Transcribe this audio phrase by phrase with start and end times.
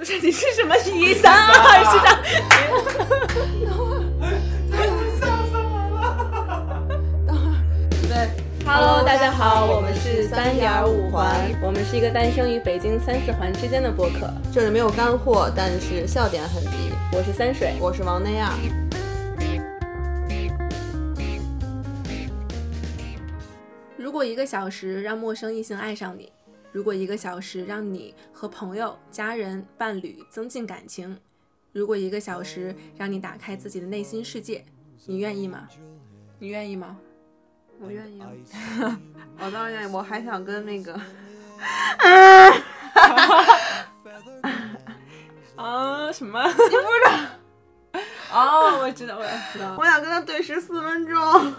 [0.00, 2.18] 就是你是什么一三二是这样。
[8.08, 8.30] 对
[8.64, 14.32] ，Hello，大家好，我们是三点五环，我们是一个诞生于北京三四环之间的播客。
[14.50, 16.94] 这里没有干货，但是笑点很低。
[17.12, 18.54] 我是三水，我是王内亚。
[23.98, 26.32] 如果一个小时让陌生异性爱上你，
[26.72, 31.18] 如果一个小时让你和朋友、家人、伴侣增进感情，
[31.72, 34.64] 如果一个小时让你打开自己的内心世界，
[35.06, 35.68] 你愿意吗？
[36.38, 36.96] 你愿意吗？
[37.80, 38.28] 我愿意啊，
[39.38, 39.92] 我当然愿意。
[39.92, 40.92] 我还想跟那个，
[45.56, 46.46] 啊什么？
[46.46, 47.10] 你不知道？
[48.32, 49.76] 哦，我知道，我知道。
[49.78, 51.54] 我想跟他对视四分钟，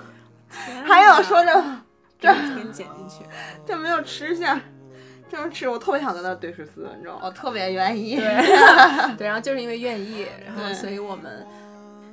[0.86, 1.82] 还有说着
[2.20, 3.26] 这给你剪进去，
[3.66, 4.62] 这没有吃下，
[5.32, 8.18] 这样吃我特别想跟他对视四分钟，我特别愿意。
[8.18, 8.26] 对，
[9.16, 11.48] 对，然后就是因为愿意，然后所以我们。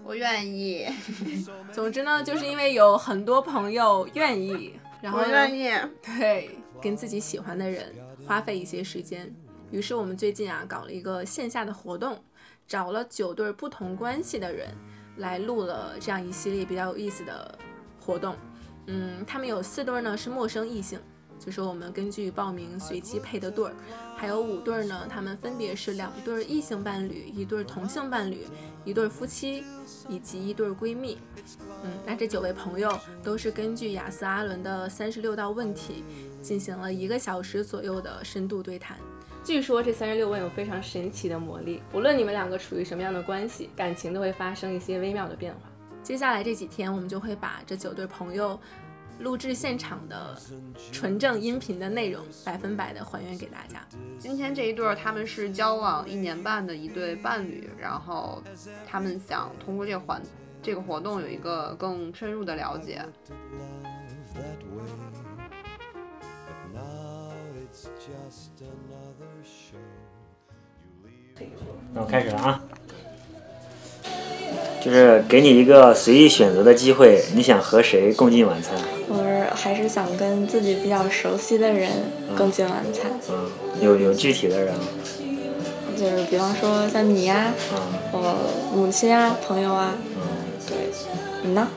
[0.04, 0.86] 我愿意。
[1.72, 5.68] 总之呢，就是因为有很多朋友愿意，然后愿意
[6.00, 7.92] 对跟自己喜欢的人
[8.24, 9.34] 花费一些时间。
[9.72, 12.22] 于是我们最近啊搞了一个线下的活动，
[12.68, 14.68] 找了九对不同关系的人
[15.16, 17.58] 来录了这样一系列比较有意思的
[18.00, 18.36] 活动。
[18.86, 20.98] 嗯，他们有四对呢是陌生异性，
[21.38, 23.74] 就是我们根据报名随机配的对儿。
[24.16, 28.46] 还有五对儿呢，他们分别是两对异性伴侣，一对同性伴侣。
[28.84, 29.64] 一对夫妻
[30.08, 31.18] 以及一对闺蜜，
[31.84, 36.02] 嗯，那这九位朋友都是根据雅思阿伦的三十六道问题
[36.40, 38.96] 进行了一个小时左右的深度对谈。
[39.44, 45.60] 据说这三十六问有非常神奇的魔力，无论你们两个处于什么样的关系，感情都会发生一些微妙的变化。
[46.02, 48.58] 接下来这几天，我们就会把这九对朋友。
[49.20, 50.36] 录制现场的
[50.92, 53.84] 纯正音频的内容，百分百的还原给大家。
[54.18, 58.42] 今天这一对儿他们是交往一年半的一对伴侣，然后
[58.86, 60.22] 他们想通过这个环
[60.62, 63.04] 这个活动有一个更深入的了解。
[71.94, 72.62] 那我开始了啊，
[74.88, 78.72] 就是给你一个随意选择的机会，你想和谁共进晚餐？
[79.08, 81.90] 我还是想跟自己比较熟悉的人
[82.38, 83.10] 共进晚餐。
[83.28, 83.50] 嗯，
[83.82, 84.80] 有有具体的人吗？
[85.94, 87.52] 就是比方说像你呀，
[88.12, 88.34] 我
[88.74, 89.92] 母亲啊，朋友啊。
[90.16, 90.22] 嗯，
[90.66, 90.76] 对。
[91.42, 91.68] 你呢？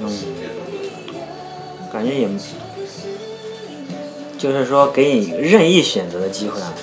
[0.00, 0.10] 嗯，
[1.92, 2.28] 感觉也，
[4.36, 6.74] 就是说给你任意选择的机会啊。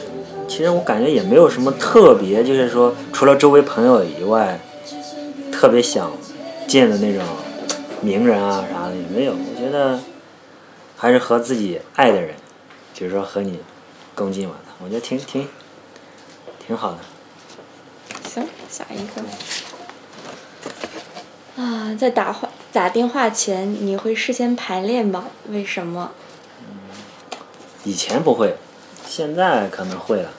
[0.47, 4.57] 其实我感觉也没有什么特别，就是说除了周围朋友以外，
[5.57, 6.11] 特别想
[6.67, 7.25] 见的那种。
[7.99, 9.99] 名人啊啥的也没有，我觉得
[10.95, 12.35] 还是和自己爱的人，
[12.93, 13.59] 就是说和你
[14.13, 15.47] 共进晚餐，我觉得挺挺
[16.63, 16.99] 挺好的。
[18.29, 19.23] 行，下一个。
[21.59, 25.25] 啊，在打话打电话前你会事先排练吗？
[25.49, 26.11] 为什么？
[26.61, 26.77] 嗯，
[27.83, 28.57] 以前不会，
[29.07, 30.29] 现在可能会了。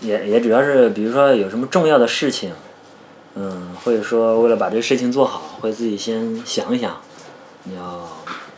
[0.00, 2.52] 也也主要是比如说有什么重要的事情。
[3.34, 7.00] 嗯，或者说为了把这个事情做好，会自己先想一想，
[7.64, 8.08] 你要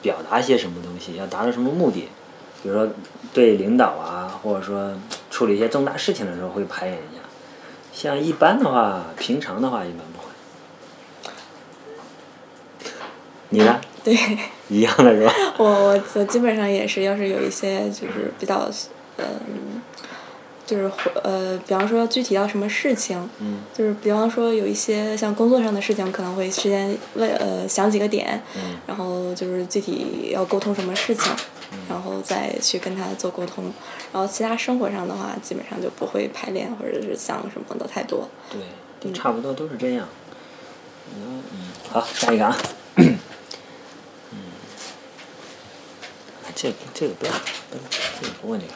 [0.02, 2.08] 表达些什么东西，要达到什么目的。
[2.62, 2.88] 比如说
[3.32, 4.92] 对领导啊，或者说
[5.30, 7.22] 处理一些重大事情的时候会排演一下。
[7.92, 10.24] 像一般的话，平常的话一般不会。
[13.50, 13.80] 你呢？
[14.02, 14.16] 对。
[14.68, 15.32] 一样的是吧？
[15.58, 18.68] 我我我基本上也是，要是有一些就是比较
[19.18, 19.80] 嗯。
[20.66, 20.91] 就是
[21.22, 23.28] 呃，比方说具体到什么事情，
[23.72, 28.42] 就是比方说有一些像工作上的事情，可能会事先问呃想几个点，
[28.86, 31.30] 然后就是具体要沟通什么事情，
[31.88, 33.72] 然后再去跟他做沟通。
[34.12, 38.28] 然后其他生活上的话，基本上就不会排练或者是想什么的太多。
[38.50, 38.60] 对，
[39.00, 40.08] 都差不多都是这样。
[41.14, 41.42] 嗯，
[41.91, 42.56] 好，下一个啊。
[42.96, 43.19] 嗯，
[46.54, 47.32] 这个这个不要，
[47.70, 48.72] 这个不问这个。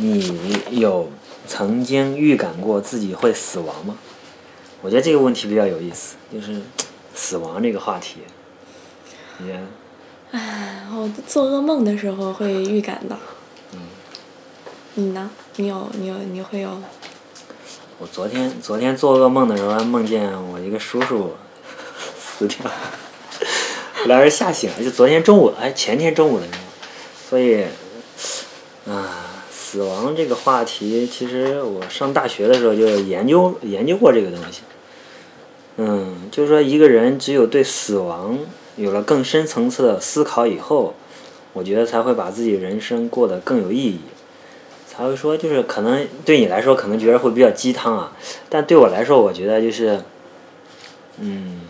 [0.00, 1.10] 你有
[1.46, 3.96] 曾经预感过自己会死亡吗？
[4.80, 6.60] 我觉得这个问题比较有意思，就是
[7.14, 8.20] 死亡这个话题。
[9.38, 9.52] 你？
[10.30, 13.16] 唉，我做噩梦的时候会预感到。
[13.72, 13.80] 嗯。
[14.94, 15.30] 你呢？
[15.56, 15.90] 你有？
[15.94, 16.14] 你有？
[16.18, 16.80] 你会有？
[17.98, 21.34] 我昨天昨天做噩梦的时候，梦见我一个叔叔
[22.16, 22.64] 死掉，
[24.06, 26.58] 了来是吓醒了，就昨天中午，哎，前天中午的时候，
[27.30, 27.64] 所以，
[28.86, 29.24] 啊。
[29.70, 34.62] 死亡这个话题，其实我上大学的时候就研究研究过这个东西。
[35.76, 38.38] 嗯，就是说一个人只有对死亡
[38.76, 40.94] 有了更深层次的思考以后，
[41.52, 44.00] 我觉得才会把自己人生过得更有意义，
[44.86, 48.16] 才会说就是可能对你来说可能觉得会比较鸡汤啊，
[48.48, 50.00] 但对我来说我觉得就是，
[51.20, 51.60] 嗯，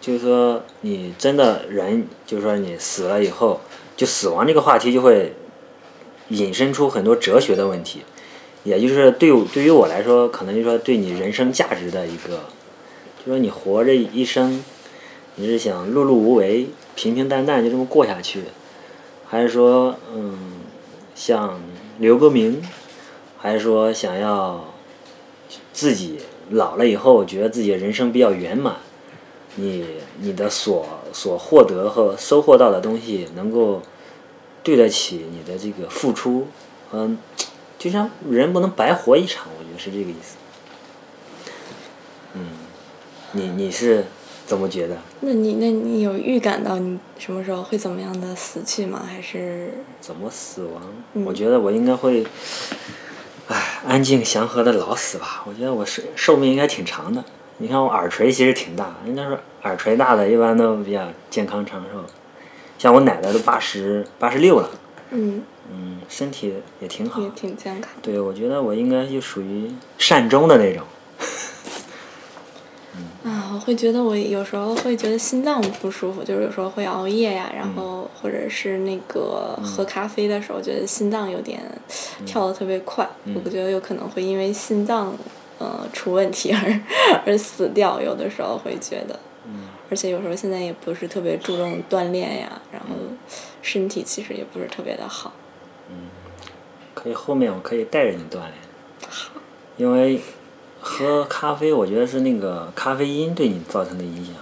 [0.00, 3.60] 就是说你真的人，就是说你死了以后，
[3.98, 5.34] 就死亡这个话题就会
[6.28, 8.02] 引申出很多哲学的问题，
[8.62, 12.44] 也就是对对于我来说，可能就说对你人生价值的一个，
[13.18, 14.62] 就说你活着一生，
[15.34, 18.44] 你是想碌碌无为、平平淡淡就这么过下去，
[19.26, 20.60] 还是说嗯
[21.16, 21.60] 想
[21.98, 22.62] 留个名，
[23.36, 24.72] 还是说想要
[25.72, 26.20] 自己
[26.50, 28.76] 老了以后觉得自己人生比较圆满？
[29.56, 29.84] 你
[30.20, 33.82] 你的所所获得和收获到的东西能够
[34.62, 36.48] 对得起你的这个付出，
[36.92, 37.18] 嗯，
[37.78, 40.36] 就像人不能白活一场，我觉得是这个意思。
[42.34, 42.40] 嗯，
[43.32, 44.04] 你你是
[44.46, 44.96] 怎么觉得？
[45.20, 49.02] 那你那你有预感到你什么时候会怎么样的死去吗？
[49.06, 50.82] 还是怎么死亡？
[51.14, 52.26] 嗯我觉得我应该会，
[53.48, 55.44] 唉，安静祥和的老死吧。
[55.46, 57.24] 我觉得我寿寿命应该挺长的。
[57.58, 62.04] 你看我耳垂其实挺大，人家说耳垂大的一般都比较健康长寿。
[62.78, 64.70] 像我奶奶都八十八十六了，
[65.10, 67.28] 嗯嗯，身体也挺好也。
[67.30, 67.90] 挺健康？
[68.00, 70.84] 对，我觉得我应该就属于善终的那种。
[73.24, 81.60] 啊，我会觉得我有时候会觉得心脏不舒服，就是有时候会熬夜呀，然后或者是那个喝咖啡的时候，觉得心脏有点
[82.24, 83.06] 跳的特别快，
[83.44, 85.12] 我觉得有可能会因为心脏
[85.58, 86.80] 呃出问题而
[87.26, 89.18] 而死掉，有的时候会觉得。
[89.90, 92.88] 而且有时候现在也不是特别注重锻炼呀，然后
[93.62, 95.32] 身体其实也不是特别的好。
[96.94, 98.52] 可以后面我可以带着你锻炼，
[99.78, 100.20] 因为
[100.80, 104.34] 喝咖啡，我觉得是那个咖啡因对你造成的影响。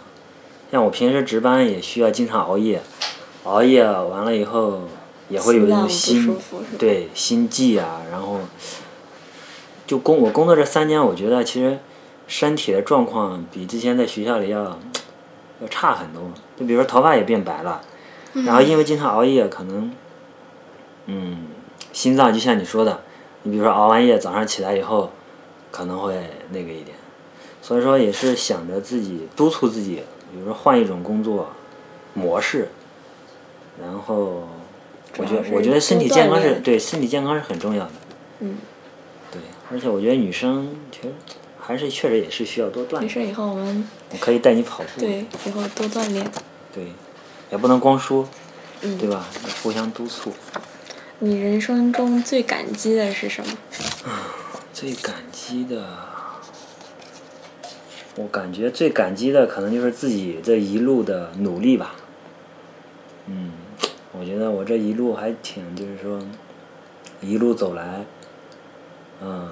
[0.73, 2.83] 像我平时值班也需要经常熬夜，
[3.45, 4.89] 熬夜完了以后
[5.29, 6.37] 也会有那种心
[6.77, 8.41] 对心悸啊，然后
[9.87, 11.79] 就工我工作这三年，我觉得其实
[12.27, 14.79] 身体的状况比之前在学校里要
[15.63, 16.23] 要差很多。
[16.57, 17.81] 就比如说头发也变白了，
[18.45, 19.93] 然后因为经常熬夜，可能
[21.07, 21.47] 嗯
[21.93, 23.01] 心脏就像你说的，
[23.43, 25.11] 你比如说熬完夜早上起来以后
[25.71, 26.15] 可能会
[26.51, 26.97] 那个一点，
[27.63, 30.03] 所以说也是想着自己督促自己，
[30.33, 31.53] 比如说换一种工作
[32.15, 32.69] 模式，
[33.81, 34.49] 然后
[35.19, 37.93] 我觉得我觉得身体健康是对身体健康是很重要的。
[38.41, 38.59] 嗯，对，
[39.71, 41.13] 而且我觉得女生其实
[41.59, 43.03] 还是确实也是需要多锻炼。
[43.03, 45.01] 没事，以后我们我可以带你跑步。
[45.01, 46.31] 对以后多锻炼。
[46.73, 46.85] 对
[47.51, 48.29] 也不能光说，
[48.83, 49.27] 嗯对吧？
[49.63, 50.33] 互相督促。
[51.19, 53.57] 你人生中最感激的是什么？
[54.73, 55.87] 最感激的，
[58.17, 61.97] 我感觉最感激的可能就是自己这一路的努力吧。
[63.27, 63.53] 嗯，
[64.13, 66.21] 我觉得我这一路还挺，就是说，
[67.23, 68.05] 一路走来，
[69.23, 69.49] 嗯，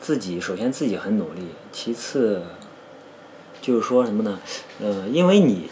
[0.00, 2.42] 自己首先自己很努力，其次，
[3.60, 4.38] 就是说什么呢？
[4.80, 5.70] 呃，因为你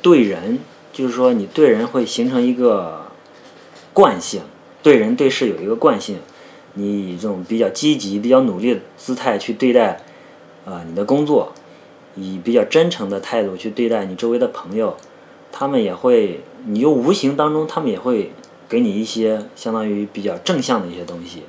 [0.00, 0.58] 对人，
[0.92, 3.06] 就是说你对人会形成一个
[3.92, 4.42] 惯性，
[4.82, 6.18] 对人对事有一个惯性。
[6.74, 10.00] 你以这种比较积极、比较努力的姿态去对待，
[10.64, 11.52] 呃，你的工作，
[12.14, 14.96] 以比较真诚的态度去对待你周围的朋友，
[15.50, 18.32] 他们也会，你又无形当中，他们也会
[18.68, 21.42] 给你一些相当于比较正向的一些东西。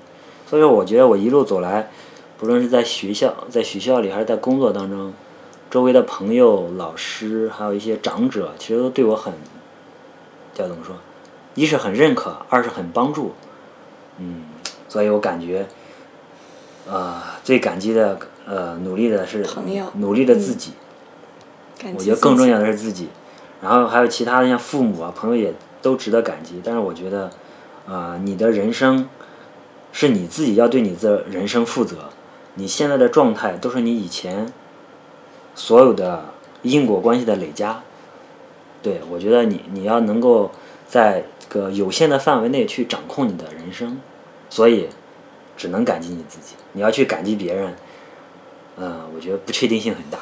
[0.49, 1.91] 所以说，我觉得我一路走来，
[2.39, 5.13] 不论是在学校、在学校里还是在工作当中，
[5.69, 9.31] 周围的朋友、老师，还有一些长者，其实都对我很，
[10.55, 10.95] 叫怎么说？
[11.53, 13.33] 一是很认可，二是很帮助。
[14.17, 14.45] 嗯，
[14.87, 15.67] 所以我感觉，
[16.89, 20.73] 呃，最感激的，呃，努力的是朋友努力的自己。
[21.93, 23.09] 我觉得更重要的是自己，
[23.61, 26.59] 然后还有其他的像父母啊、朋友也都值得感激。
[26.63, 27.29] 但是我觉得，
[27.87, 29.07] 啊，你的人生
[29.91, 32.09] 是你自己要对你的人生负责。
[32.55, 34.51] 你现在的状态都是你以前
[35.55, 37.81] 所有的因果关系的累加。
[38.81, 40.51] 对，我觉得你你要能够
[40.87, 43.99] 在这个有限的范围内去掌控你的人生，
[44.49, 44.89] 所以
[45.57, 46.55] 只能感激你自己。
[46.73, 47.75] 你要去感激别人，
[48.77, 50.19] 嗯、我觉得不确定性很大。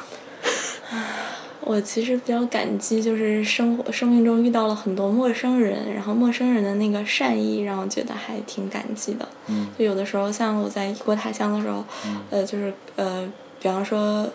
[1.68, 9.28] 我其实比较感激，就是生活生命中遇到了很多陌生人，然后陌生人的那个善意让我觉得还挺感激的。
[9.48, 11.84] 嗯就有的时候，像我在异国他乡的时候，
[12.30, 14.26] 呃，就是呃，比方说，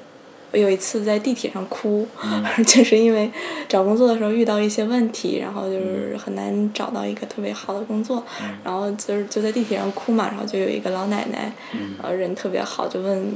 [0.51, 2.07] 我有一次在地铁上哭，
[2.67, 3.31] 就是因为
[3.67, 8.23] 找工作的时候遇到一些问题，然后就是很难找到一个特别好的工作，
[8.63, 11.51] 然后就是就在地铁上哭嘛，然后就有一个老奶奶，
[11.99, 13.33] 然后人特别好，就问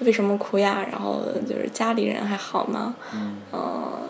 [0.00, 0.84] 为什么哭呀？
[0.90, 2.94] 然后就是家里人还好吗？
[3.14, 4.02] 嗯呃，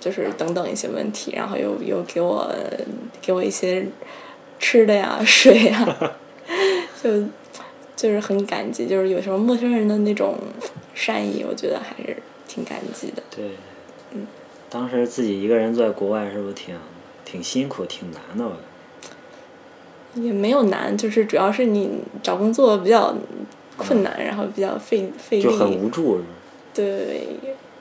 [0.00, 2.52] 就是等等一些问题，然后又又给我
[3.22, 3.86] 给我一些
[4.58, 6.12] 吃的呀、 水呀，
[7.02, 7.22] 就
[7.94, 10.36] 就是很感激，就是有时候陌生人的那种
[10.94, 12.16] 善意，我觉得还是
[12.48, 13.22] 挺感激的。
[13.34, 13.50] 对，
[14.12, 14.26] 嗯
[14.68, 16.74] 当时自己一个人在国外，是不是挺
[17.24, 18.44] 挺辛苦、挺难的？
[18.44, 23.14] 我也没有难，就是主要是你找工作比较
[23.76, 25.76] 困难，然后比较费费就很力。
[25.76, 26.20] 无助？
[26.74, 27.26] 对，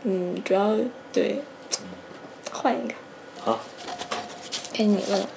[0.03, 0.77] 嗯，主要
[1.11, 1.41] 对，
[2.51, 2.93] 换一个，
[3.39, 3.59] 好，
[4.73, 5.29] 该你问了。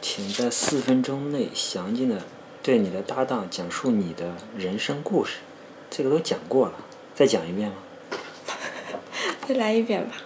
[0.00, 2.22] 请在四分钟内详尽的
[2.62, 5.38] 对你的搭档讲述你的人生故事。
[5.90, 6.74] 这个都讲过了，
[7.14, 7.76] 再讲一遍吗？
[9.48, 10.16] 再来一遍吧，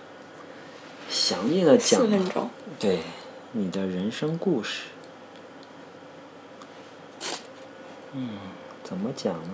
[1.08, 2.50] 详尽的讲四分钟。
[2.78, 2.98] 对
[3.52, 4.82] 你的人生故事。
[8.12, 8.30] 嗯，
[8.82, 9.50] 怎么讲呢？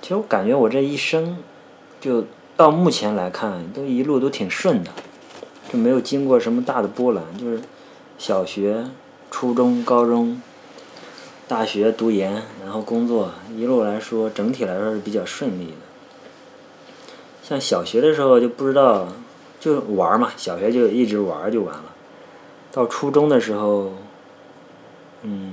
[0.00, 1.38] 其实我感觉我这一生，
[2.00, 2.24] 就
[2.56, 4.90] 到目前来看，都一路都挺顺的，
[5.70, 7.22] 就没有经过什么大的波澜。
[7.36, 7.60] 就是
[8.16, 8.86] 小学、
[9.30, 10.40] 初中、高中、
[11.46, 15.72] 大学读研，然后工作，一路来说，整体来说是比较顺利的。
[17.42, 19.08] 像小学的时候就不知道，
[19.60, 21.84] 就玩嘛，小学就一直玩就完了。
[22.72, 23.92] 到初中的时候，
[25.22, 25.52] 嗯，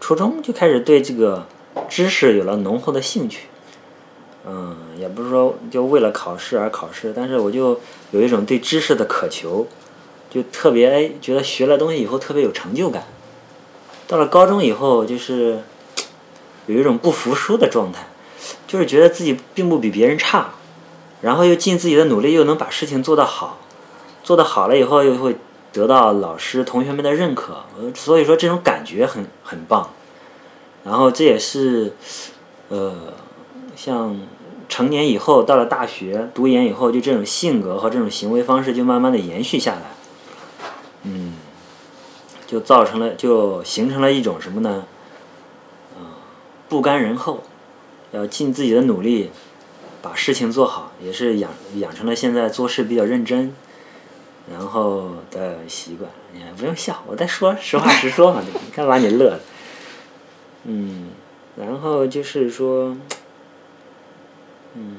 [0.00, 1.46] 初中就开始对这个
[1.88, 3.46] 知识有了浓厚的兴趣。
[4.46, 7.80] 嗯，也不是说就为了考试而考试，但是我就
[8.12, 9.66] 有一种对知识的渴求，
[10.30, 13.04] 就特别哎觉得学了东西以后特别有成就感。
[14.06, 15.60] 到了高中以后，就是
[16.66, 18.08] 有一种不服输的状态，
[18.66, 20.54] 就是觉得自己并不比别人差，
[21.20, 23.58] 然后又尽自己的努力，又能把事情做得好，
[24.24, 25.36] 做得好了以后又会
[25.78, 27.62] 得到老师、同学们的认可，
[27.94, 29.90] 所以说这种感觉很很棒。
[30.84, 31.92] 然后这也是，
[32.68, 33.14] 呃，
[33.76, 34.20] 像
[34.68, 39.82] 成年以后到了大学读研以后，就这种性格和这种行为方式就慢慢的延续下来，
[41.04, 41.34] 嗯，
[42.44, 44.84] 就造成了就形成了一种什么呢？
[45.96, 46.02] 呃，
[46.68, 47.44] 不甘人后，
[48.10, 49.30] 要尽自己的努力
[50.02, 53.54] 把事情做好，也是养养成了现在做事比较认真，
[54.52, 56.10] 然后的习惯。
[56.32, 59.40] 你不用笑，我在说实话实说嘛，对吧你看把你乐的。
[60.64, 61.08] 嗯，
[61.56, 62.96] 然后就是说，
[64.74, 64.96] 嗯，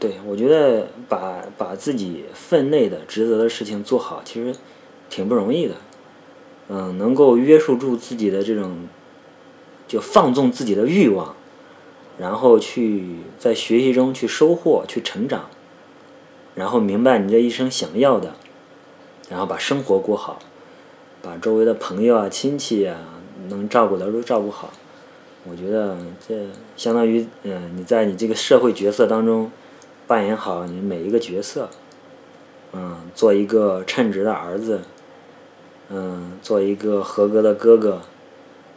[0.00, 4.54] 对我觉得把把自己分内的职责的事情做好，其实
[5.08, 5.74] 挺不容易的。
[6.68, 8.88] 嗯，能够约束住自己的这种，
[9.86, 11.34] 就放纵自己的欲望，
[12.18, 15.48] 然后去在学习中去收获、去成长，
[16.58, 18.34] 然后明白你这一生想要的，
[19.30, 20.40] 然后把生活过好，
[21.22, 22.98] 把周围的朋友啊、亲戚啊
[23.48, 24.70] 能照顾的都照顾好。
[25.48, 25.96] 我觉得
[26.26, 29.52] 这相当于，嗯，你在你这个社会角色当中
[30.08, 31.70] 扮演好你每一个角色，
[32.72, 34.80] 嗯，做一个称职的儿子，
[35.90, 38.02] 嗯，做一个合格的哥哥，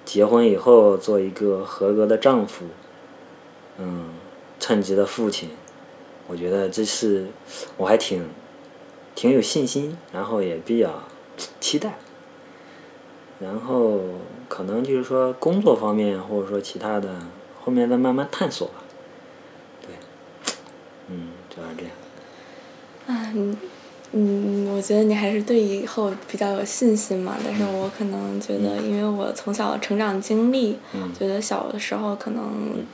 [0.05, 2.65] 结婚以后做一个合格的丈夫，
[3.79, 4.09] 嗯，
[4.59, 5.49] 称职的父亲。
[6.31, 7.27] 我觉得这是
[7.75, 8.25] 我还挺
[9.15, 11.03] 挺有信心，然后也比较
[11.59, 11.95] 期待。
[13.41, 13.99] 然后
[14.47, 17.09] 可能就是说工作方面，或者说其他的，
[17.61, 18.75] 后面再慢慢探索吧。
[19.81, 19.89] 对，
[21.09, 21.91] 嗯，主要是这样。
[23.07, 23.57] 啊，嗯
[24.13, 27.35] 嗯，我觉得你还是对以后比较有信心嘛。
[27.43, 32.85] 但是我可能觉得，因为我从小成长经历，嗯觉得小的时候可能，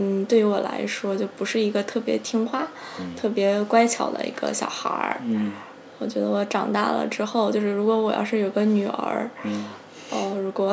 [0.00, 2.68] 嗯，对于我来说就不是一个特别听话、
[3.16, 5.20] 特别乖巧的一个小孩儿。
[5.24, 5.52] 嗯
[6.00, 9.64] 我觉得我长大了之后，就是如果我要是有个女儿，嗯
[10.10, 10.72] 哦，如果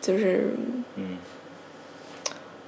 [0.00, 0.54] 就是
[0.94, 1.18] 嗯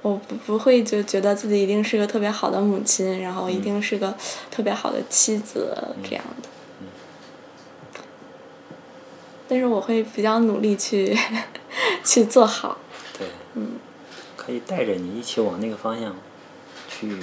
[0.01, 4.13] 我不不会就觉得自己一定是个特别好的母亲，然后一定是个
[4.51, 5.73] 特别好的妻子
[6.03, 6.49] 这样的。
[9.47, 11.17] 但是我会比较努力去
[12.03, 12.77] 去做好。
[14.39, 16.15] 可以带着你一起往那个方向
[16.87, 17.17] 去，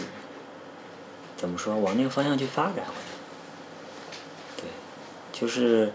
[1.35, 1.75] 怎么说？
[1.76, 2.85] 往那个方向去发展。
[4.58, 4.64] 对，
[5.32, 5.92] 就是，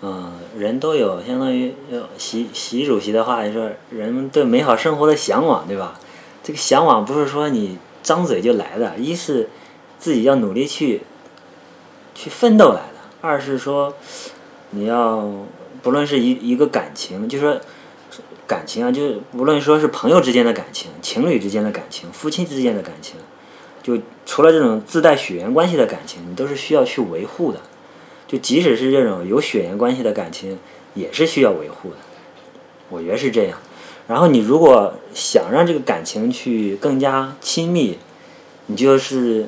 [0.00, 1.74] 嗯、人都有相当于
[2.16, 6.00] 习习主席的话，就说人们对美好生活的向往，对吧？
[6.42, 9.50] 这个向往不是说你张嘴就来的，一是
[9.98, 11.02] 自己要努力去
[12.14, 13.94] 去奋斗来的，二是说
[14.70, 15.30] 你要
[15.82, 17.60] 不论是一一个感情，就说
[18.46, 23.16] 感情啊，就是无论说是朋友之间的感情、情侣之间的感情、夫妻之间的感情，
[23.82, 27.60] 就除了这种自带血缘关系的感情，你都是需要去维护的。
[28.26, 30.58] 就即使是这种有血缘关系的感情，
[30.94, 31.96] 也是需要维护的。
[32.88, 33.58] 我觉得是这样。
[34.06, 37.98] 然后你如果想让这个感情去更加亲密，
[38.66, 39.46] 你就是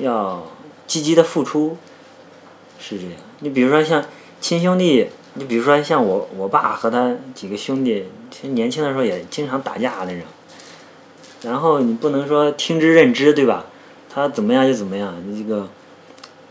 [0.00, 0.46] 要
[0.86, 1.76] 积极的付出，
[2.78, 3.14] 是这样。
[3.40, 4.04] 你比如说像
[4.40, 10.22] 亲兄弟，你比如说像我我爸和他几个兄弟，其实年轻的时候也经常打架那种。
[11.42, 13.66] 然后你不能说听之任之，对吧？
[14.08, 15.14] 他怎么样就怎么样。
[15.26, 15.68] 你这个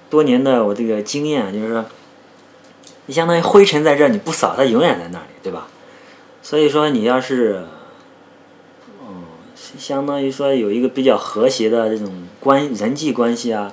[0.10, 1.86] 多年的我这个经验就是说，
[3.06, 5.68] 你相当于灰尘在这儿你不扫，它永远在那里，对吧？
[6.42, 7.64] 所以说你要是，
[9.02, 9.24] 嗯，
[9.56, 13.72] 相当于说有一个比较和谐的这种关人际关系啊，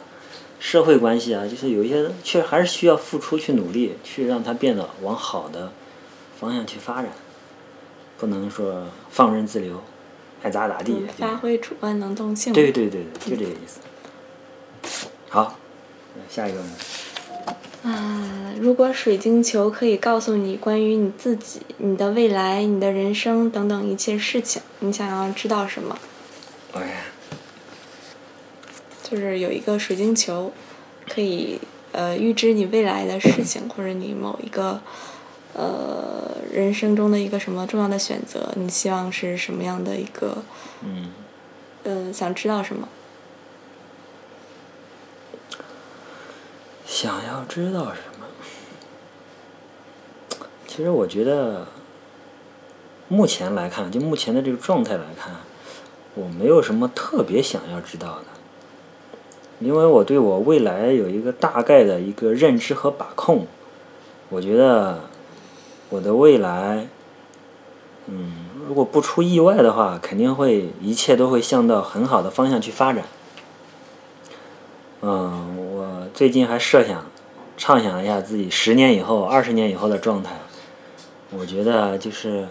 [0.60, 5.72] 社会关系啊，就是有一些确实还是需要付出去努力，去让它变得往好的
[6.38, 7.10] 方向去发展，
[8.18, 9.82] 不能说放任自流。
[10.42, 12.52] 爱咋咋地，发挥主观能动性。
[12.52, 13.80] 对对对对，就这个意思。
[15.28, 15.58] 好，
[16.28, 16.60] 下一个。
[17.82, 25.98] 啊，如果水晶球可以告诉你关于你自己、你的未来、你的人生等等一切事情，你想要知道什么？
[26.74, 26.96] 哎呀。
[29.10, 30.52] 就是有一个水晶球，
[31.08, 31.58] 可以
[31.92, 34.80] 呃预知你未来的事情， 或者你某一个。
[35.52, 38.52] 呃，人生中的一个什么重要的选择？
[38.54, 40.44] 你希望是什么样的一个？
[40.82, 41.10] 嗯。
[41.82, 42.88] 呃，想知道什么？
[46.86, 48.28] 想要知道什么？
[50.68, 51.66] 其实我觉得，
[53.08, 55.34] 目前来看，就目前的这个状态来看，
[56.14, 58.26] 我没有什么特别想要知道的，
[59.60, 63.46] 因为我对我未来有一个大概的一个认知和把控，
[64.28, 65.00] 我觉得。
[65.92, 66.86] 我的未来，
[68.06, 68.32] 嗯，
[68.68, 73.02] 如果不出意外的话，肯定会一切都会向到很好的方向去发展。
[75.02, 77.06] 嗯，我最近还设想、
[77.56, 80.36] 畅想一下自己十年以后、二十年以后的状态。
[81.36, 82.46] 我觉得就是，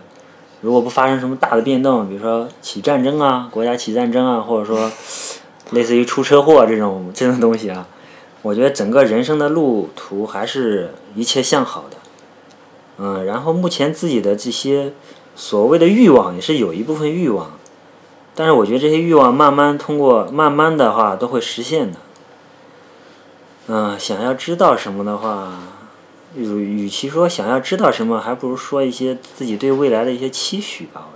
[0.60, 4.92] 如果不发生什么大的变动，比如说起战争啊，国家起战争啊，或者说
[5.72, 7.88] 类似于出车祸这种 这种东西啊，
[8.42, 11.98] 我觉得整个人生的路途还是一切向好的。
[12.98, 14.94] 嗯，然后目前自己的这些
[15.36, 17.52] 所谓的欲望也是有一部分欲望，
[18.36, 21.98] 但是我觉得这些欲望慢慢通过慢慢的话都会实现的。
[23.68, 25.60] 嗯，想要知道什么的话，
[26.36, 26.44] 与
[26.86, 31.08] 与其说想要知道什么，还不如说一些自己对未来的一些期许吧。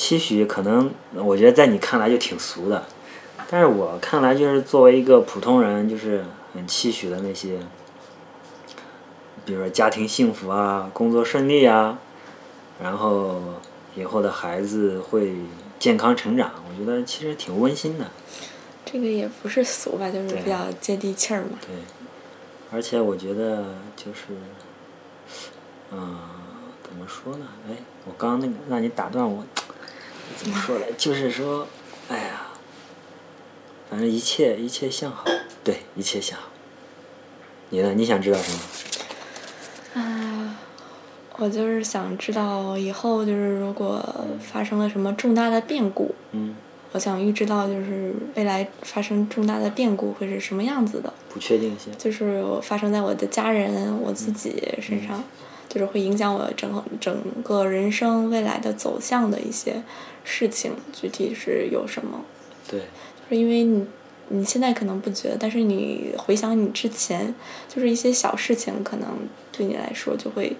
[0.00, 2.86] 期许，可能我觉得在你看来就挺俗的，
[3.50, 7.58] 但是我看来就是作为一个普通人，就是很期许的那些。
[9.44, 11.98] 比如说家庭幸福啊，工作顺利啊，
[12.82, 13.42] 然后
[13.94, 15.34] 以后的孩子会
[15.78, 18.06] 健康成长，我觉得其实挺温馨的。
[18.86, 21.58] 这个也不是俗吧，就是比较接地气儿嘛。
[21.60, 21.76] 对，
[22.72, 24.28] 而且我觉得就是，
[25.92, 26.18] 嗯，
[26.82, 27.44] 怎么说呢？
[27.68, 29.44] 哎，我刚刚那个让你打断我，
[30.36, 30.86] 怎么说呢？
[30.96, 31.66] 就是说，
[32.08, 32.48] 哎呀，
[33.90, 35.24] 反正一切一切向好，
[35.64, 36.48] 对，一切向好。
[37.70, 37.92] 你呢？
[37.94, 38.58] 你想知道什么？
[41.36, 44.04] 我就是想知道以后就是如果
[44.40, 46.54] 发生了什么重大的变故，嗯
[46.92, 51.10] 我想预知到就是未来发生重大的变故会是什么样子的。
[51.32, 51.90] 不确定性。
[51.96, 55.24] 就是发生在我的家人、我自己身上，
[55.66, 59.82] 就是会影响我整整个人生未来的走向的一些
[60.24, 62.24] 事情，具体是有什么？
[62.68, 62.80] 对。
[62.80, 62.86] 就
[63.28, 63.86] 是因为你
[64.28, 67.34] 你现在可能不觉得，但是你回想你之前，
[67.68, 69.08] 就是一些小事情，可能
[69.50, 70.56] 对你来说就会。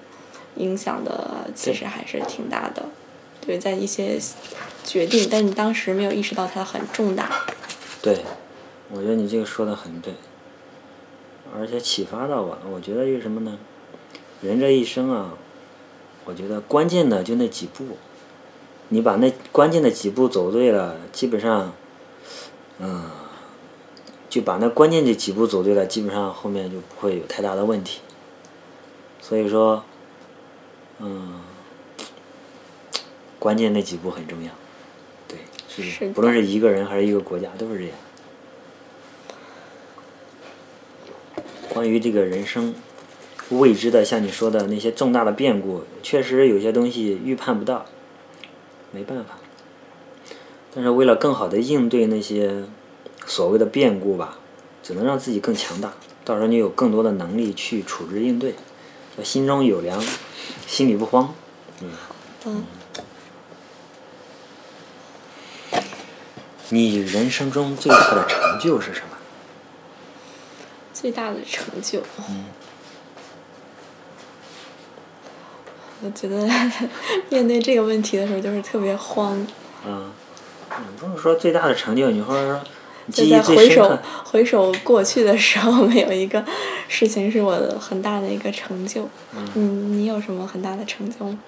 [0.56, 2.84] 影响的其实还是挺大的，
[3.40, 4.18] 对，在一些
[4.84, 7.30] 决定，但你当时没有意识到它很重大。
[8.02, 8.18] 对，
[8.90, 10.12] 我觉得你这个说的很对，
[11.56, 12.62] 而且启发到我了。
[12.70, 13.58] 我觉得是什么呢？
[14.42, 15.34] 人这一生啊，
[16.24, 17.96] 我觉得关键的就那几步，
[18.90, 21.72] 你把那关键的几步走对了，基本上，
[22.78, 23.10] 嗯，
[24.28, 28.00] 就把那关键的几步走对了，基本上后面就不会有太大的问题。
[29.20, 29.82] 所以说。
[31.02, 31.40] 嗯，
[33.38, 34.50] 关键那几步很重要，
[35.26, 37.94] 对，是不论是一个人还是一个国家都是这样。
[41.70, 42.74] 关于这个人生
[43.48, 47.86] 未知的，像你说的那些重大的变故，确实有些东西预判不到，
[48.92, 49.38] 没办法。
[50.74, 52.64] 但是为了更好的应对那些
[53.26, 54.38] 所谓的变故吧，
[54.82, 55.92] 只能让自己更强大，
[56.24, 58.54] 到时候你有更多的能力去处置应对，
[59.22, 60.02] 心中有粮。
[60.66, 61.34] 心里不慌，
[61.80, 61.90] 嗯。
[62.46, 62.64] 嗯。
[66.68, 69.16] 你人生中最大的成就是什么？
[70.92, 72.02] 最大的成就。
[72.28, 72.44] 嗯。
[76.02, 76.48] 我觉得
[77.28, 79.46] 面对这个问题的时候，就是特别慌。
[79.86, 80.10] 嗯。
[80.98, 82.60] 不是说最大的成就，你或者说
[83.10, 84.02] 就在记忆最回首深刻。
[84.24, 86.42] 回首过去的时候， 没有一个
[86.88, 89.08] 事情是我的很大的一个成就。
[89.34, 89.60] 嗯你
[89.96, 91.38] 你有什么很大的成就吗？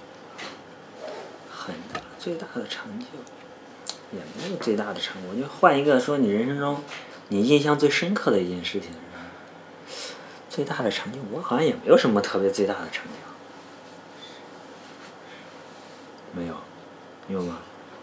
[1.51, 3.07] 很大最大的成就，
[4.11, 5.29] 也没有最大的成就。
[5.31, 6.83] 我就换一个说，你人生中
[7.29, 8.91] 你印象最深刻的一件事情？
[10.51, 13.13] 最大的成就，我好像也没有什么特别最大的成就。
[16.39, 16.55] 没有，
[17.27, 17.59] 你有吗？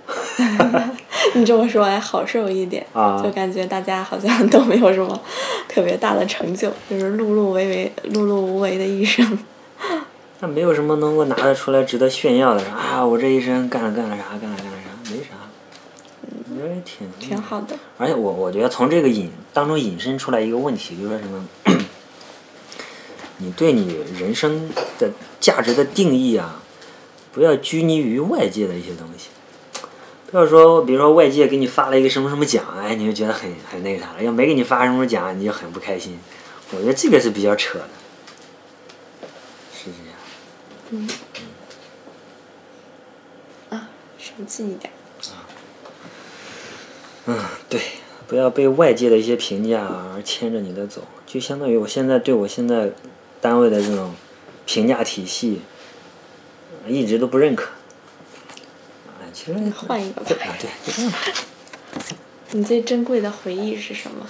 [1.36, 5.20] 你这么说还好受一点，啊就感觉大家好像都没有什么
[5.68, 9.38] 特别大的成就， 就是碌碌为为碌碌无为的一生。
[10.42, 13.06] 那没有什么能够拿得出来值得炫耀的啥啊！
[13.06, 15.32] 我这一生干了干了啥，干了干了啥，没啥。
[16.50, 17.76] 我觉得也挺挺好的。
[17.98, 21.46] 而且我我觉得从这个引当中引申出来一个问题，就是说什么？
[23.38, 26.62] 你对你人生的价值的定义啊，
[27.32, 29.30] 不要拘泥于外界的一些东西。
[30.32, 36.20] 不要说，比如说外界给你发了一个什么什么奖，哎，你就觉得很很那个啥了；要没给你发什么奖，你就很不开心。
[36.72, 37.90] 我觉得这个是比较扯的，
[39.74, 40.20] 是这样。
[40.92, 41.10] 嗯。
[43.70, 43.90] 啊
[44.20, 44.94] 少记一点。
[45.32, 45.50] 啊
[47.26, 47.38] 嗯，
[47.68, 47.82] 对，
[48.28, 52.92] 不要被外界的一些评价而牵着你的走，就相当于我现在对我现在
[53.42, 54.14] 单位的这种
[54.66, 55.79] 评价体系，呃
[56.88, 57.66] 一直都不认可。
[59.08, 59.54] 啊，其实
[59.88, 61.18] 换一个吧啊，对，就这样吧。
[62.52, 64.26] 你最珍贵的回忆是什么？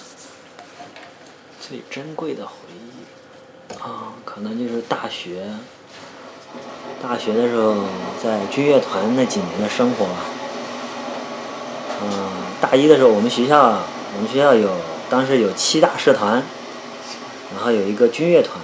[1.61, 5.47] 最珍贵的回忆啊，可能就是大学。
[7.01, 7.85] 大学的时候，
[8.21, 10.15] 在军乐团那几年的生活吧。
[12.01, 13.85] 嗯，大一的时候，我们学校啊，
[14.15, 14.69] 我们学校有
[15.09, 16.43] 当时有七大社团，
[17.55, 18.59] 然后有一个军乐团，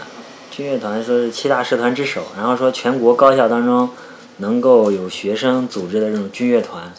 [0.56, 3.90] 军乐团说是七大社团之首，然后说全国高校当中
[4.38, 6.94] 能够有学生组织的这种军乐团，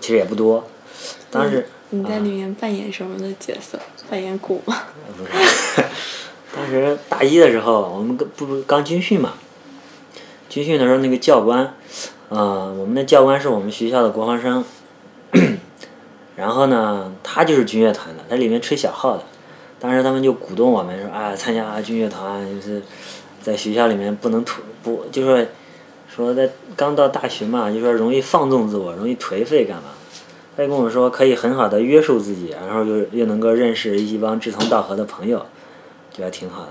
[0.00, 0.64] 其实也不多。
[1.28, 3.80] 当时、你在里面扮演什么的角色？
[4.08, 4.82] 扮演鼓吗？
[5.18, 5.84] 不是，
[6.54, 9.32] 当时大一的时候，我们不不刚军训嘛，
[10.48, 11.74] 军训的时候那个教官，
[12.28, 14.64] 呃，我们的教官是我们学校的国防生，
[16.36, 19.24] 然后呢，他就是军乐团的，他里面吹小号的，
[19.84, 22.82] 当时他们就鼓动我们说，啊，参加军乐团就是
[23.42, 25.46] 在学校里面不能颓不，就是
[26.08, 29.90] 说在刚到大学嘛，就说容易放纵自我，容易颓废干嘛？
[30.56, 35.44] 他就跟我说，可以很好的约束自己，然后又又能够认识一帮志同道合的朋友，
[36.10, 36.68] 觉得挺好的。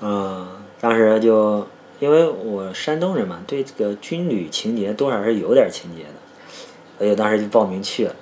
[0.00, 0.48] 嗯，
[0.80, 1.66] 当时就
[2.00, 8.16] 因为我山东人嘛，对这个军旅情节多少是有点情节的，所以当时就报名去了。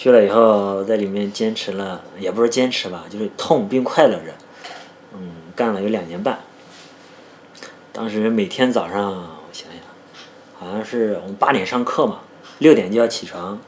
[0.00, 4.32] 去了以后，在里面坚持了，也不是坚持吧，就是痛并快乐着。
[5.12, 6.38] 嗯，干了有两年半。
[7.92, 9.80] 当时每天早上，我想想，
[10.56, 12.20] 好像是我们八点上课嘛，
[12.58, 13.58] 六点就要起床，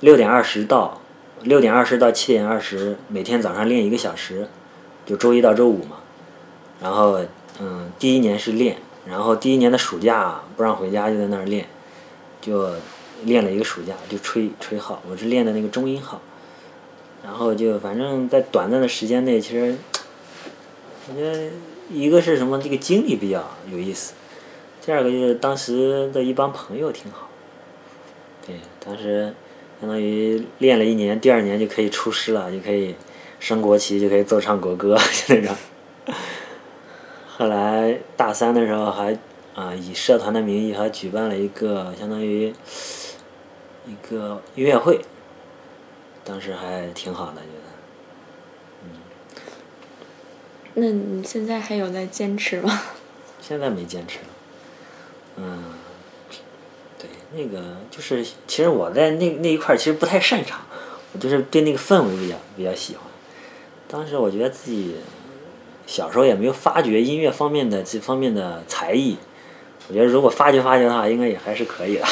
[0.00, 1.02] 六点二十到，
[1.42, 4.48] 六点二十到七点二十，每天早上练一个小时，
[5.04, 5.96] 就周一到周五嘛。
[6.80, 7.20] 然后，
[7.60, 11.66] 嗯，第一年是练，然后第一年的暑假不让回家，就在那儿练，
[12.40, 12.70] 就
[13.24, 16.20] 练了一个暑假，就吹吹号，我是练的那个中音号。
[17.24, 19.76] 然后就反正在短暂的时间内，其实
[21.08, 21.50] 我觉得
[21.90, 24.14] 一个是什么，这个经历比较有意思，
[24.84, 27.28] 第二个就是当时的一帮朋友挺好。
[28.46, 29.34] 对，当时
[29.80, 32.94] 相当于练了一年，第二年就可以出师了，就可以
[33.40, 35.56] 升国旗，就可以奏唱国歌，就那种。
[37.26, 39.18] 后来大三的时候还
[39.54, 42.54] 啊、以社团的名义还举办了一个相当于
[43.88, 45.00] 一个音乐会，
[46.22, 47.68] 当时还挺好的，觉得。
[48.84, 48.90] 嗯
[50.74, 52.82] 那你现在还有在坚持吗？
[53.40, 54.24] 现在没坚持了。
[55.36, 55.64] 嗯，
[56.98, 60.60] 对，那个就是，其实我在那那一块儿其实不太擅长，
[61.12, 63.04] 我就是对那个氛围比较比较喜欢。
[63.88, 64.96] 当时我觉得自己
[65.86, 69.16] 小时候也没有发掘音乐方面的这方面的才艺，
[69.88, 72.06] 我觉得如果发掘发掘的话，应该也还是可以的。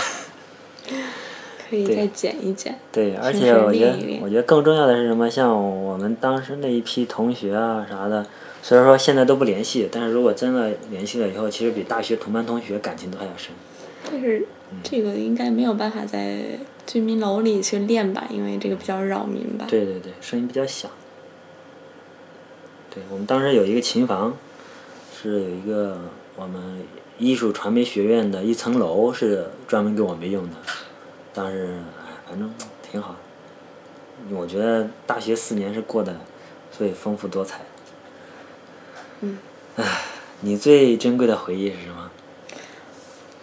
[1.71, 2.79] 对可以再剪一剪。
[2.93, 5.31] 对，而且我觉得我觉得更重要的是什么？
[5.31, 8.27] 像我们当时那一批同学啊啥的，
[8.63, 13.53] 虽然说现在都不联系，但是如果真的联系了以后，其实比大学同班同学感情都还要深。
[14.11, 14.47] 但是
[14.83, 16.45] 这个应该没有办法在
[16.87, 19.67] 居民楼里去练吧，因为这个比较扰民吧。
[19.69, 20.91] 对对对，声音比较响。
[22.95, 24.37] 对我们当时有一个琴房，
[25.21, 25.99] 是有一个
[26.37, 26.79] 我们
[27.19, 30.57] 艺术传媒学院的一层楼是专门给我们用的，
[31.37, 33.15] 当时哎反正挺好。
[34.31, 36.19] 我觉得大学四年是过得
[36.77, 37.61] 最丰富多彩。
[39.21, 39.39] 嗯。
[39.77, 39.85] 唉，
[40.41, 42.11] 你最珍贵的回忆是什么？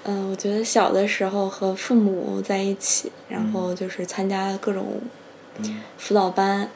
[0.06, 5.00] 嗯，我觉得小的时候和父母在一起，然后就是参加各种
[5.98, 6.68] 辅导班，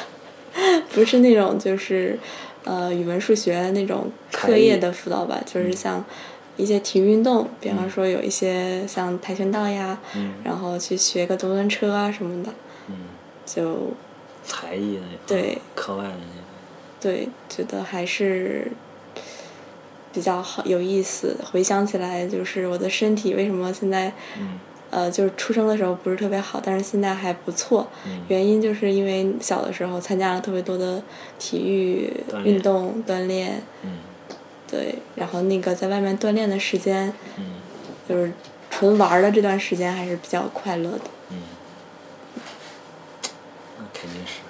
[0.92, 2.18] 不是那种就是
[2.64, 6.04] 呃语文、数学那种课业的辅导班，就是像
[6.56, 9.98] 一些体育运动，比方说有一些像跆拳道呀，
[10.42, 12.50] 然后去学个独轮车啊什么的，
[13.44, 13.92] 就
[14.44, 16.40] 才艺的对课外的那些。
[16.98, 18.72] 对，觉得还是
[20.12, 21.36] 比较好有意思。
[21.44, 24.12] 回想起来，就是我的身体为什么现在，
[24.90, 27.86] 呃，就是出生的时候不是特别好，但是现在还不错。
[28.28, 31.02] 原因就是因为小的时候参加了特别多的
[31.38, 32.10] 体育
[32.44, 33.62] 运动锻炼。
[34.68, 37.12] 对，然后那个在外面锻炼的时间，
[38.08, 38.32] 就是
[38.70, 41.00] 纯玩的这段时间还是比较快乐的。
[41.30, 41.38] 嗯。
[43.78, 44.40] 那肯定是。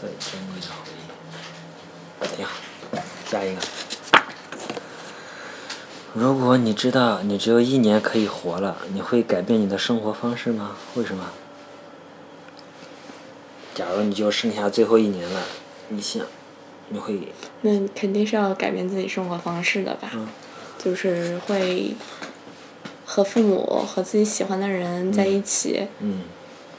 [0.00, 0.92] 最珍贵的回
[2.22, 2.54] 忆，挺好。
[3.26, 3.60] 下一个，
[6.14, 10.76] 如果你知道你只有一年可以活了，你会改变你的生活方式吗？
[10.94, 11.30] 为什么？
[13.74, 15.42] 假如你就剩下最后一年了，
[15.88, 16.24] 你想，
[16.90, 17.18] 你会？
[17.62, 20.10] 那肯定是要改变自己生活方式的吧。
[20.78, 21.92] 就是会
[23.04, 25.86] 和父母和自己喜欢的人在一起。
[26.00, 26.22] 嗯。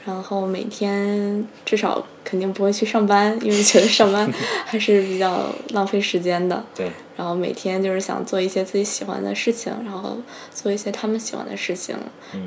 [0.06, 4.28] 然后每天至少肯定不会去上班，因为觉得上班
[4.64, 5.44] 还是比较
[5.74, 6.64] 浪费时间的。
[6.74, 6.90] 对。
[7.18, 10.16] 然后每天就是想做一些自己喜欢的事情，然后
[10.50, 11.94] 做一些他们喜欢的事情，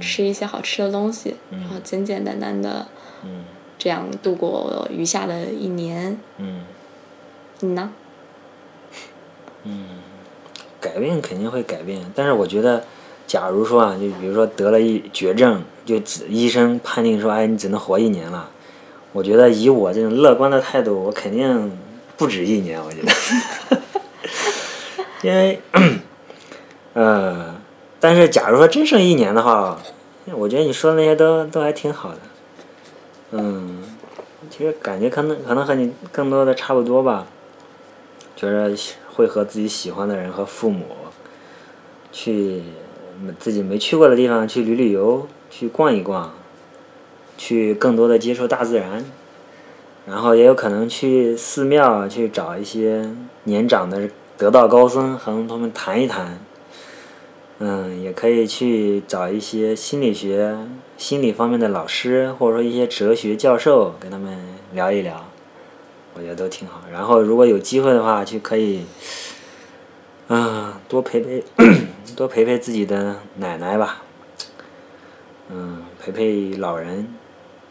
[0.01, 2.87] 吃一些好吃的东西，然后简简单单的，
[3.77, 6.17] 这样度过余下的一年。
[6.39, 6.65] 嗯。
[7.65, 7.89] 你呢？
[9.63, 9.85] 嗯，
[10.81, 12.83] 改变肯定会改变，但是我觉得，
[13.25, 15.63] 假如说啊，就比如说得了一绝症。
[15.85, 18.49] 就只医生判定说，哎，你只能活一年了。
[19.11, 21.77] 我觉得以我这种乐观的态度，我肯定
[22.15, 22.81] 不止一年。
[22.81, 23.11] 我觉得，
[25.21, 25.61] 因为，
[26.93, 27.53] 呃，
[27.99, 29.77] 但是假如说真剩一年的话，
[30.31, 32.19] 我觉得你说的那些都都还挺好的。
[33.31, 33.83] 嗯，
[34.49, 37.27] 其实感觉可能可能和你更多的差不多吧，
[38.35, 38.75] 觉着
[39.13, 40.85] 会和自己喜欢的人和父母
[42.11, 42.63] 去
[43.39, 45.27] 自己没去过的地方去旅旅游。
[45.55, 46.33] 去逛一逛，
[47.37, 49.05] 去更多的接触大自然，
[50.07, 53.11] 然后也有可能去寺庙去找一些
[53.43, 56.43] 年长的得道高僧和他们谈一谈。
[57.59, 60.57] 嗯，也可以去找一些心理学、
[60.97, 64.35] 心理方面的老师，或者说一些哲学教授，跟他们
[64.73, 65.23] 聊一聊，
[66.13, 66.81] 我觉得都挺好。
[66.91, 68.85] 然后如果有机会的话，就可以，
[70.27, 71.43] 啊，多陪陪，
[72.15, 74.03] 多陪陪自己的奶奶吧。
[75.49, 77.07] 嗯，陪陪老人，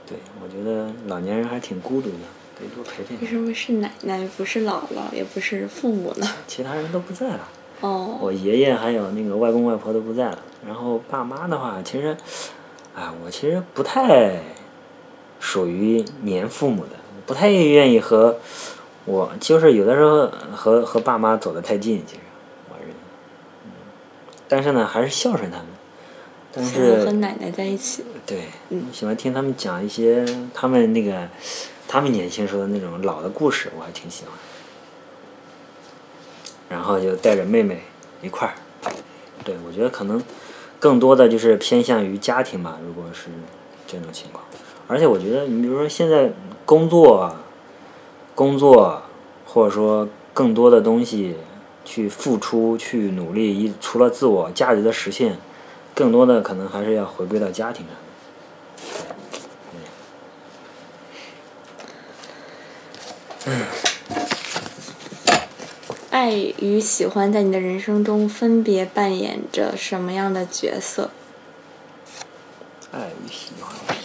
[0.06, 2.16] 对我觉得老年人还挺孤独的，
[2.60, 3.16] 得多陪陪。
[3.20, 6.26] 为什么是奶奶，不是姥姥，也不是父母呢？
[6.46, 7.48] 其他人都不在了。
[7.80, 8.18] 哦。
[8.20, 12.16] 我爷爷还有那个外公外婆都不在了，然后爸妈的话，其实，
[12.94, 14.40] 啊，我其实不太
[15.40, 16.90] 属于黏父母的，
[17.26, 18.38] 不太愿意和
[19.04, 22.20] 我，就是有的时候和和爸妈走得太近，其实
[22.68, 22.94] 我认为，
[23.64, 23.70] 嗯，
[24.48, 25.66] 但是呢，还是孝顺他们。
[26.54, 28.04] 但是和奶奶在一起。
[28.26, 28.42] 对，
[28.92, 31.28] 喜欢听他们讲一些他们那个
[31.88, 34.34] 他们年轻时候的那种老的故事，我还挺喜欢。
[36.68, 37.82] 然后就带着妹妹
[38.22, 38.54] 一块儿，
[39.44, 40.22] 对我觉得可能
[40.78, 42.78] 更多的就是偏向于家庭吧。
[42.86, 43.28] 如果是
[43.86, 44.44] 这种情况，
[44.88, 46.30] 而且我觉得你比如说现在
[46.64, 47.36] 工作，
[48.34, 49.02] 工作
[49.46, 51.36] 或者说更多的东西
[51.84, 55.38] 去付出去努力，一除了自我价值的实现。
[55.94, 57.94] 更多的可能还是要回归到家庭上。
[63.44, 63.66] 嗯。
[66.10, 71.10] 爱与喜欢在你的人生中分别扮演着什么样的角色？
[72.90, 73.96] 爱与喜欢。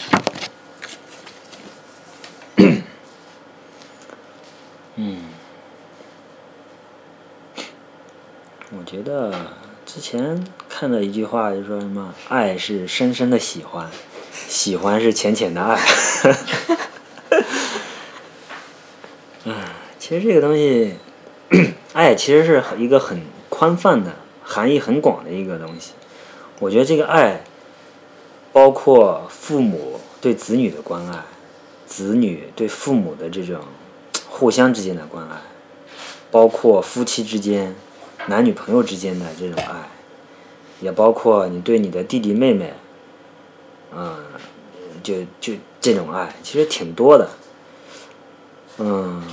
[4.97, 5.19] 嗯。
[8.77, 9.33] 我觉得
[9.85, 10.45] 之前。
[10.69, 13.89] 看到一句话，就说什么“爱是深深的喜欢，
[14.31, 15.81] 喜欢是浅浅的爱”。
[19.45, 19.55] 嗯，
[19.97, 20.93] 其实这个东西，
[21.93, 25.93] 爱其实是一个很宽泛的、含义很广的一个东西。
[26.59, 27.41] 我觉得这个爱，
[28.53, 31.23] 包括父母对子女的关爱，
[31.87, 33.61] 子女对父母的这种
[34.37, 35.41] 互相之间的关爱，
[36.29, 37.75] 包括夫妻之间、
[38.27, 39.89] 男女朋友之间的这种爱。
[40.79, 42.71] 也包括你对你的弟弟妹妹，
[43.91, 44.15] 嗯，
[45.01, 47.27] 就就这种爱，其实挺多的，
[48.77, 49.23] 嗯，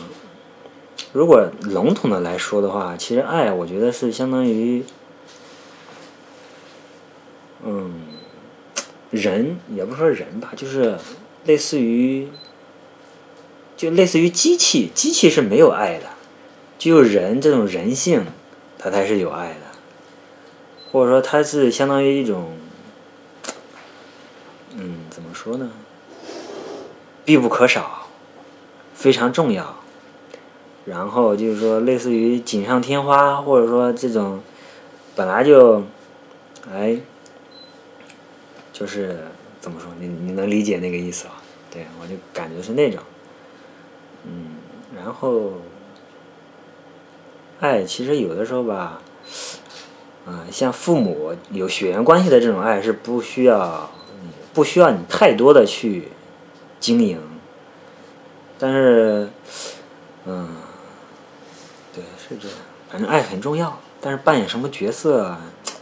[1.13, 4.83] 如果笼统的来说的话，其实爱，我觉得是相当于，
[7.63, 7.93] 嗯，
[9.11, 10.97] 人也不说人吧，就是
[11.45, 12.27] 类似于，
[13.77, 16.07] 就类似于机器，机器是没有爱的，
[16.79, 18.25] 只有人这种人性，
[18.79, 19.61] 它才是有爱的，
[20.91, 22.57] 或者说它是相当于一种，
[24.77, 25.71] 嗯，怎么说呢？
[27.25, 28.07] 必不可少，
[28.95, 29.77] 非常重要。
[30.85, 34.43] 然后就是说，类似于锦上添花，或者说这种
[35.17, 35.83] 本来就，
[36.71, 36.99] 哎，
[38.71, 39.25] 就是
[39.61, 39.91] 怎么说？
[39.99, 41.41] 你你能理解那个意思吧？
[41.71, 43.01] 对我就感觉是那种，
[44.25, 44.57] 嗯，
[44.97, 45.53] 然后
[47.61, 49.01] 爱其实有的时候吧，
[50.27, 53.91] 嗯，像父母有血缘关系的这种爱是不需要，
[54.53, 56.09] 不需要你太多的去
[56.81, 57.21] 经营，
[58.59, 59.31] 但是，
[60.27, 60.57] 嗯。
[61.95, 62.57] 对，是这样。
[62.91, 65.37] 反正爱很重要，但是扮演什么角色，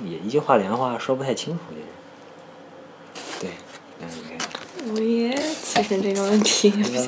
[0.05, 1.61] 也一句话两句话说不太清楚。
[3.41, 3.53] 对，
[3.99, 4.39] 那你看。
[4.95, 6.99] 我也其实这个问题比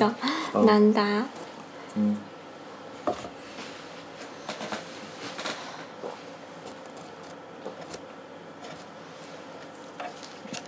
[0.55, 1.25] 较难答。
[1.95, 2.17] 嗯。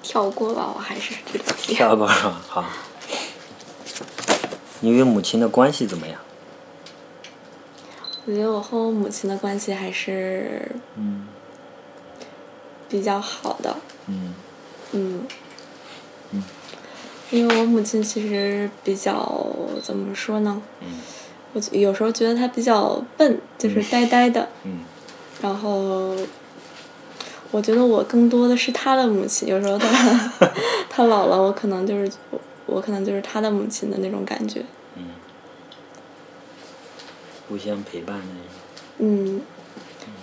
[0.04, 1.76] 跳过吧，我还是这个题。
[1.76, 2.42] 跳过是吧？
[2.48, 2.66] 好。
[4.80, 6.20] 你与母亲的关系怎么样？
[8.26, 11.28] 我觉得我和我母亲的关系还是嗯
[12.90, 13.78] 比较好的。
[14.08, 14.34] 嗯。
[14.92, 15.28] 嗯。
[16.32, 16.44] 嗯。
[17.30, 19.46] 因为我母亲其实比较
[19.84, 20.62] 怎么说呢？
[20.82, 20.88] 嗯。
[21.54, 24.48] 我有时候觉得她比较笨，就是呆呆的。
[24.64, 24.80] 嗯。
[25.42, 26.16] 然后，
[27.52, 29.48] 我觉得我更多的是她的母亲。
[29.48, 29.88] 有时候她
[30.90, 32.12] 她老了，我可能就是
[32.66, 34.64] 我可能就是她的母亲的那种感觉。
[37.50, 38.52] 互相陪伴那种。
[39.00, 39.42] 嗯，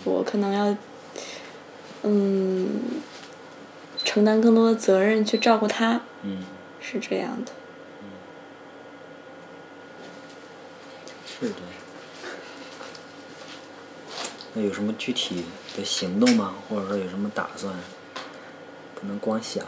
[0.05, 0.77] 我可能要，
[2.03, 2.69] 嗯，
[4.05, 6.03] 承担更多的责任去照顾她。
[6.23, 6.45] 嗯。
[6.85, 7.53] 是这样的。
[8.03, 8.11] 嗯。
[11.27, 11.57] 是的。
[14.53, 15.45] 那有什么具体
[15.77, 16.55] 的行动吗？
[16.69, 17.75] 或者说有什么打算？
[18.95, 19.65] 不能光想，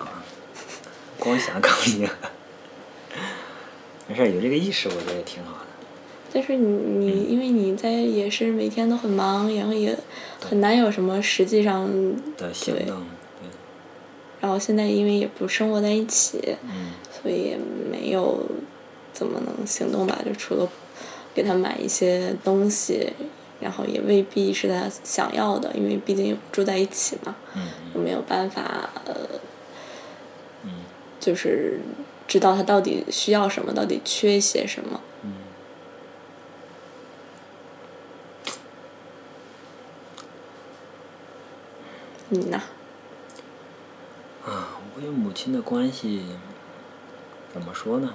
[1.19, 2.09] 光想可不行。
[4.07, 5.67] 没事有这个意识，我觉得也挺好的。
[6.33, 9.99] 但是你你因为你在也是每天都很忙，然后也
[10.41, 11.89] 很难有什么实际上
[12.37, 13.01] 的行动，
[13.41, 13.51] 对。
[14.41, 16.57] 然后现在因为也不生活在一起，
[17.23, 17.59] 所以也
[17.91, 18.45] 没有
[19.13, 20.19] 怎么能行动吧？
[20.25, 20.69] 就除了
[21.35, 23.13] 给他买一些东西，
[23.61, 27.35] 然后也未必是他想要的，因为毕竟住在一起嘛，
[27.95, 28.91] 又没有办法，
[31.19, 31.81] 就是
[32.29, 35.01] 知道他到底需要什么，到底缺些什么。
[42.29, 42.61] 你呢？
[44.45, 46.25] 啊，我与母亲的关系
[47.59, 48.13] 怎么说呢？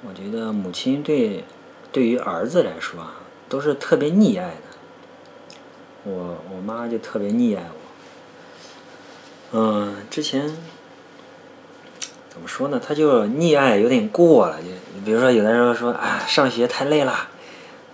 [0.00, 1.44] 我觉得母亲对
[1.92, 4.62] 对于儿子来说啊，都是特别溺爱的。
[6.04, 7.64] 我我妈就特别溺爱
[9.52, 9.58] 我。
[9.58, 10.56] 嗯，之前
[12.30, 12.80] 怎么说呢？
[12.80, 14.68] 她就溺爱有点过了，就
[15.04, 17.28] 比如说有的时候说啊，上学太累了，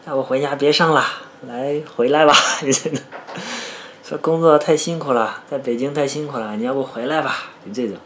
[0.06, 1.04] 要不回家别上了，
[1.48, 2.32] 来回来吧，
[4.04, 7.50] 说工作太辛苦了，在北京太辛苦了，你要不回来吧？
[7.66, 7.96] 就这种，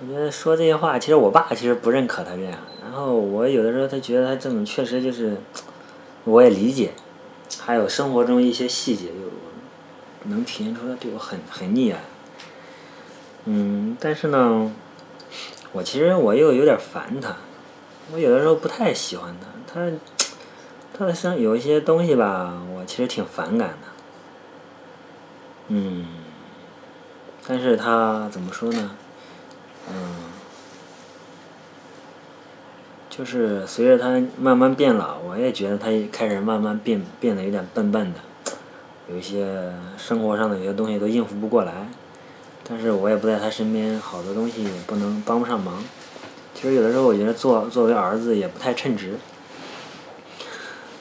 [0.00, 2.58] 我觉得说这些话，其实我爸其实不认可他这样。
[2.82, 5.36] 然后我有的时候他觉得他这种确实就是，
[6.22, 6.92] 我也理解，
[7.60, 12.00] 还有生活中一些细节就能体现出他对我很很溺爱。
[13.44, 14.72] 嗯，但是呢，
[15.72, 17.36] 我其实我又有点烦他，
[18.12, 19.90] 我有的时候不太喜欢他，他
[20.96, 23.88] 他的生有一些东西吧，我其实挺反感的。
[25.68, 26.06] 嗯，
[27.46, 28.92] 但是他怎么说呢？
[29.90, 30.14] 嗯，
[33.08, 38.20] 就是随着他慢慢变老，我也觉得他开始慢慢变变得有点笨笨的，
[39.10, 41.88] 有一些生活上的有些东西都应付不过来。
[42.68, 45.82] 但是我也不在他身边，好多东西也不能帮不上忙。
[46.54, 49.14] 其实有的时候我觉得做作为儿子也不太称职。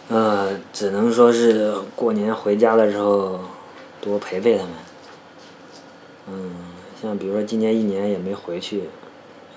[0.10, 3.40] 呃，只能说是过年回家的时候。
[4.00, 4.72] 多陪陪他们，
[7.02, 8.82] 像比如说今年一年也没回去，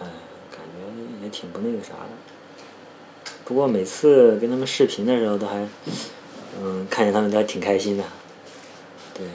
[0.00, 0.06] 哎，
[0.50, 3.32] 感觉也挺不那个啥的。
[3.44, 5.66] 不过每次跟他们视频的时候都还，
[6.60, 8.04] 嗯，看见他们都还挺开心的，
[9.12, 9.26] 对，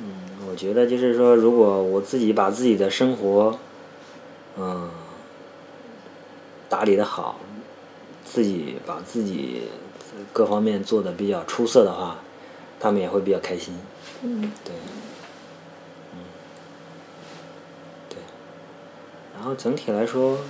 [0.00, 3.58] 嗯，我觉得就是说，如果我自己把自己的生活，
[4.56, 4.90] 嗯，
[6.68, 7.38] 打理的好，
[8.24, 9.68] 自己把自己
[10.32, 12.18] 各方面做的比较出色的话，
[12.80, 13.74] 他们也会比较开心。
[14.22, 14.74] 嗯对，
[16.12, 16.18] 嗯，
[18.08, 18.18] 对，
[19.38, 20.40] 然后整体来说，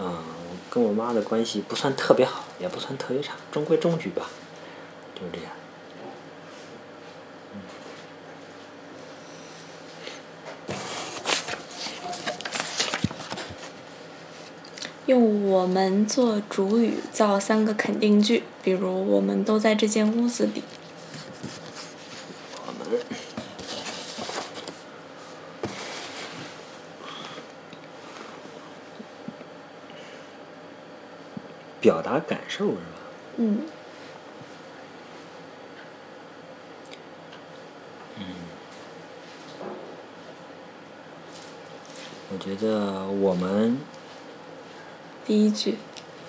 [0.00, 0.22] 嗯，
[0.70, 4.26] 跟我妈的关系不算特别好，也不算特别差，中规中矩吧，
[5.12, 5.50] 就是这样。
[15.06, 20.62] 用我们做主语造三个肯定句，比如我们都在这间屋子里。
[22.66, 23.00] 我们
[31.80, 32.80] 表达感受是吧？
[33.36, 33.60] 嗯
[42.30, 43.78] 我觉得我们
[45.24, 45.76] 第一句，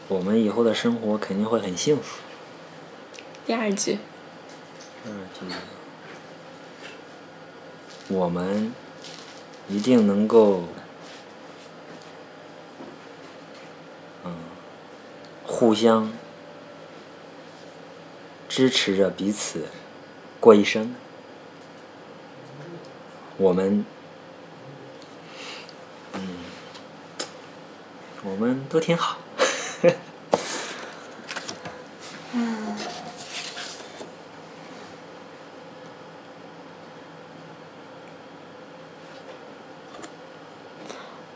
[0.07, 2.19] 我们以后的生活肯定会很幸福。
[3.45, 3.97] 第二句，
[5.03, 5.45] 第二句，
[8.07, 8.73] 我们
[9.67, 10.63] 一定能够，
[15.60, 16.10] 互相
[18.47, 19.66] 支持着彼此
[20.39, 20.95] 过一生。
[23.36, 23.84] 我们，
[26.14, 26.22] 嗯，
[28.24, 29.18] 我们都挺好。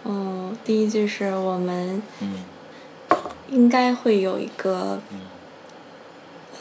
[0.06, 2.46] 嗯，第一句是我们嗯
[3.54, 5.20] 应该会有一个嗯。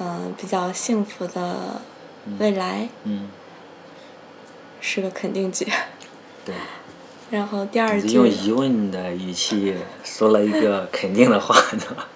[0.00, 1.80] 嗯、比较幸福的
[2.38, 3.28] 未来，嗯，
[4.80, 5.66] 是个肯定句。
[6.44, 6.54] 对。
[7.30, 12.08] 然后第二句用，疑问的语气说了一个肯定的话，对吧？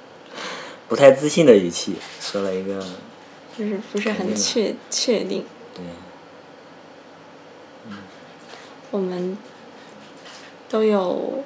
[0.89, 2.85] 不太自信的语气说了一个，
[3.57, 5.85] 就是不是很确确定，对，
[7.89, 7.99] 嗯。
[8.91, 9.37] 我们
[10.69, 11.45] 都有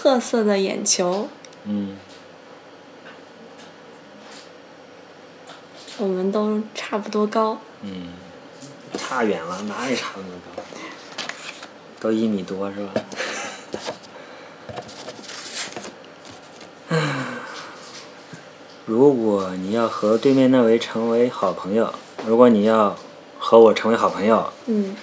[0.00, 1.28] 褐色的眼球，
[1.64, 1.96] 嗯
[5.98, 8.12] 我们都差不多高，嗯，
[8.96, 10.62] 差远了，哪里差那么高？
[11.98, 12.92] 都一米多是吧？
[18.86, 21.92] 如果你要和对面那位成为好朋友，
[22.24, 22.96] 如果你要
[23.36, 24.96] 和我成为好朋友，嗯，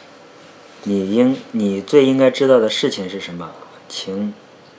[0.84, 3.52] 你应你最应该知道的事情是什么？
[3.89, 4.34] 请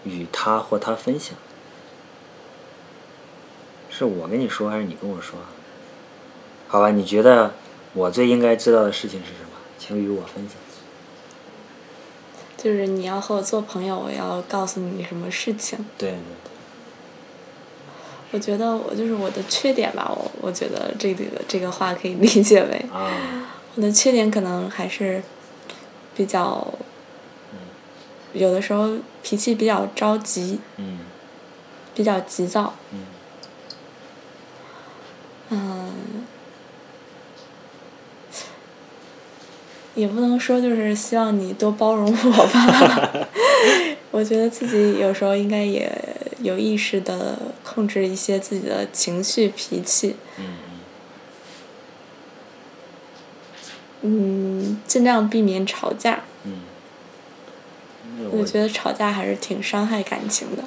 [0.07, 1.37] 与他或他分享。
[3.91, 5.39] 是我跟你说还是你跟我说？
[6.69, 7.53] 好吧，你觉得
[7.93, 9.51] 我最应该知道的事情是什么？
[9.79, 10.57] 请与我分享。
[12.57, 15.79] 就是你要和我做朋友，我要告诉你什么事情。
[15.97, 16.19] 对对
[18.33, 23.09] 我觉得我就是我的缺点吧，我我觉得这个这个话可以理解为，啊，
[23.77, 25.23] 我的缺点可能还是
[26.15, 26.67] 比较，
[28.37, 28.91] 有的时候
[29.23, 30.99] 脾气比较着急，嗯
[31.95, 32.99] 比较急躁，嗯
[35.51, 36.27] 嗯，
[39.95, 43.29] 也不能说就是希望你多包容我吧，
[44.13, 45.91] 我觉得自己有时候应该也
[46.43, 50.45] 有意识的控制一些自己的情绪脾气，嗯
[54.03, 56.21] 嗯，尽量避免吵架。
[56.45, 56.66] 嗯嗯。
[58.31, 60.63] 我觉得吵架还是挺伤害感情的。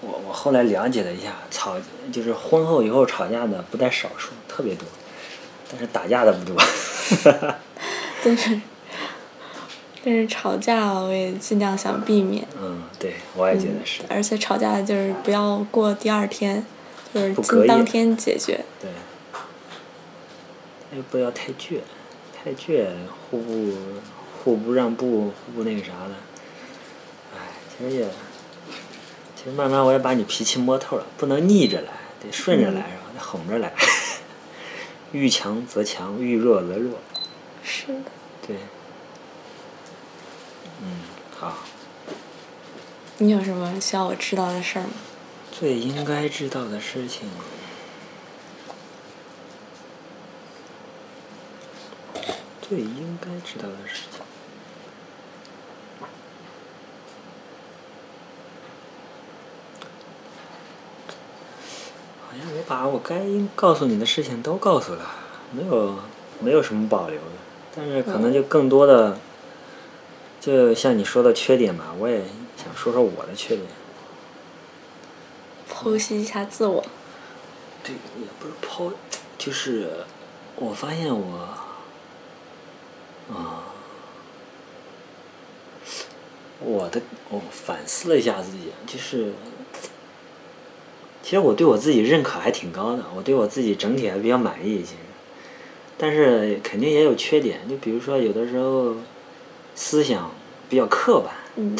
[0.00, 1.76] 我我后来了解了一下，吵
[2.12, 4.86] 就是婚后以后吵架的不在少数，特别多，
[5.70, 6.56] 但是打架的不多。
[8.22, 8.60] 但是，
[10.04, 12.46] 但是吵架我也尽量想避免。
[12.60, 14.02] 嗯，对，我也觉得是。
[14.08, 16.64] 而且吵架就是不要过第二天，
[17.14, 18.64] 就是当天解决。
[18.80, 18.90] 对，
[20.92, 21.80] 哎，不要太倔，
[22.32, 22.86] 太倔，
[23.30, 23.72] 互不
[24.44, 26.14] 互不让步，互不那个啥的。
[27.80, 28.08] 哎，其实也，
[29.36, 33.10] 其实慢慢我也把你脾气摸透了，不能逆着来，得顺着来，是吧？
[33.14, 33.72] 得哄着来。
[35.12, 36.98] 遇强则强，遇弱则弱。
[37.62, 38.10] 是的。
[38.46, 38.56] 对。
[40.82, 41.00] 嗯，
[41.38, 41.54] 好。
[43.18, 44.90] 你有什么需要我知道的事儿吗？
[45.52, 47.30] 最应该知道的事情。
[52.60, 54.23] 最应该知道的事情。
[62.34, 63.24] 好像我把我该
[63.54, 65.08] 告诉你的事情都告诉了，
[65.52, 65.94] 没有
[66.40, 67.26] 没有什么保留的，
[67.76, 69.16] 但是可能就更多的，
[70.40, 72.22] 就像你说的缺点吧，我也
[72.56, 73.68] 想说说我的缺点。
[75.72, 76.84] 剖析一下自我。
[77.84, 78.92] 对，也不是剖，
[79.38, 79.90] 就是
[80.56, 81.48] 我发现我，
[83.30, 83.62] 啊、
[86.60, 89.34] 我的我反思了一下自己，就是，
[91.24, 94.96] 其实我对我自己认可还挺高的，我对我自己整体还比较满意，其实，
[95.96, 98.94] 但是肯定也有缺点，就比如说有的时候
[99.74, 100.30] 思想
[100.68, 101.74] 比较刻板，嗯。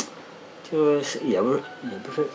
[0.73, 2.27] 就是也不是也不是，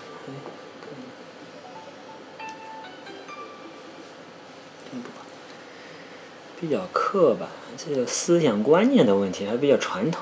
[6.62, 10.22] 比较刻板，这个思想观念的问题还比较传统。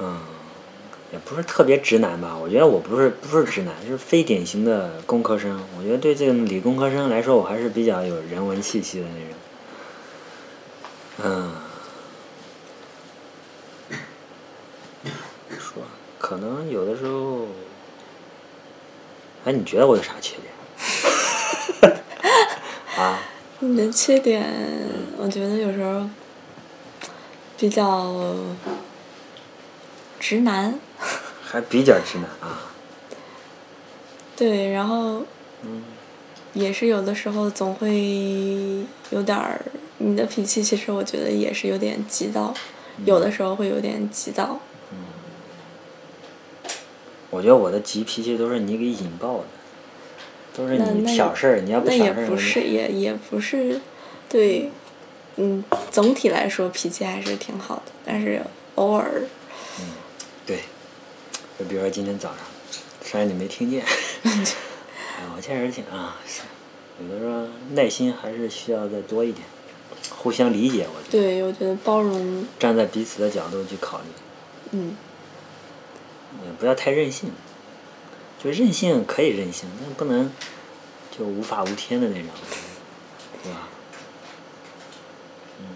[0.00, 0.20] 嗯，
[1.12, 2.36] 也不是特别直男吧？
[2.36, 5.60] 我觉得我不是不是直男，就是非典型的工科生。
[5.78, 9.34] 我觉得对这个理工科生来说，我还是比较有人文气息的那种。
[11.24, 11.52] 嗯。
[15.58, 15.82] 说，
[16.18, 17.46] 可能有的时候，
[19.44, 20.36] 哎，你觉得我有啥缺
[21.80, 21.96] 点？
[22.98, 23.20] 啊？
[23.60, 24.46] 你的缺点，
[25.16, 26.08] 我觉得有时候
[27.56, 28.34] 比较
[30.20, 30.78] 直男。
[31.50, 32.70] 还比较直男啊？
[34.36, 35.22] 对，然后
[35.62, 35.82] 嗯
[36.52, 39.60] 也是有的时候总会有点儿，
[39.98, 42.52] 你的脾气其实我觉得也是有点急躁，
[43.04, 44.60] 有的时候会有点急躁。
[44.92, 44.98] 嗯
[47.30, 49.44] 我觉得我的急脾气都是你给引爆的，
[50.56, 53.80] 都是你挑事儿，你要那也挑事儿，不是，也也不是，
[54.28, 54.70] 对，
[55.36, 58.40] 嗯，总体来说脾气还是挺好的，但是
[58.76, 59.22] 偶尔，
[60.46, 60.60] 对，
[61.58, 62.38] 就比如说今天早上，
[63.02, 63.84] 虽然你没听见，
[64.22, 66.16] 哎，我确实挺啊，
[67.00, 69.44] 有的时候耐心还是需要再多一点，
[70.10, 74.04] 互相理解，我觉得对我觉得包容，站在彼此的角度去考虑，
[74.70, 74.96] 嗯，
[76.44, 77.30] 也不要太任性，
[78.42, 80.30] 就任性可以任性，但不能
[81.10, 82.28] 就无法无天的那种，
[83.42, 83.68] 对吧？
[85.58, 85.66] 嗯。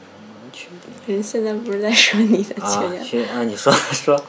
[1.06, 4.24] 人现在不是在说你的缺啊，点，缺啊，你说 说。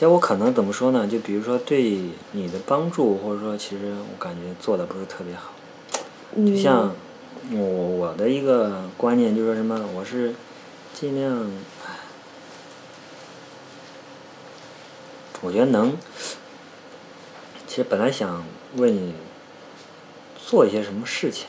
[0.00, 1.06] 其实我可能怎么说呢？
[1.06, 2.00] 就比如说对
[2.32, 5.52] 你的帮助，或者说其实我感觉做的不是特别好。
[6.34, 6.94] 就嗯，像
[7.52, 10.34] 我我的一个观念就是说什么，我是
[10.94, 11.46] 尽量，
[11.86, 11.98] 唉
[15.42, 15.92] 我觉得能，
[17.66, 18.42] 其实本来想
[18.76, 19.12] 为你
[20.38, 21.46] 做一些什么事情，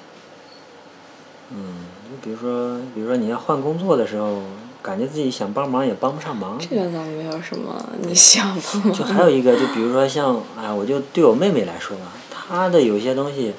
[1.52, 4.42] 嗯，就比如说，比如说你要换工作的时候，
[4.82, 13.54] 感觉自己想帮忙也帮不上忙，这个倒没有什么你想帮忙 就还有一个，就比如说像，哎，我就对我妹妹来说吧，她的有些东西，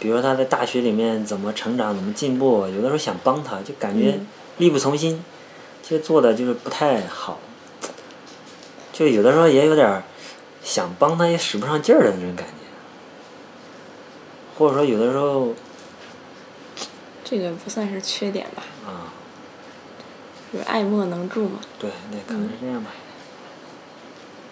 [0.00, 4.26] 比如说她在大学里面怎么成长、怎么进步，有的时候想帮她，就感觉嗯。
[4.58, 5.24] 力不从心，
[5.82, 7.38] 其实做的就是不太好，
[8.92, 10.02] 就有的时候也有点
[10.62, 12.52] 想帮她也使不上劲儿的那种感觉，
[14.58, 15.54] 或者说有的时候
[17.24, 19.08] 这个不算是缺点吧，啊，
[20.52, 22.90] 就是爱莫能助嘛，对，那可能是这样吧，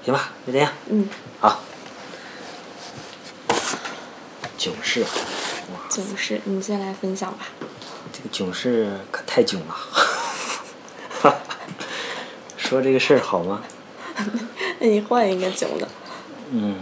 [0.02, 1.08] 行吧，就这样，嗯，
[1.40, 1.60] 好，
[4.56, 5.80] 囧事，哇。
[5.90, 7.48] 囧事，你先来分享吧。
[8.12, 9.76] 这个囧事可太囧了，
[12.56, 13.62] 说这个事儿好吗？
[14.80, 15.86] 那你换一个囧的，
[16.50, 16.76] 嗯，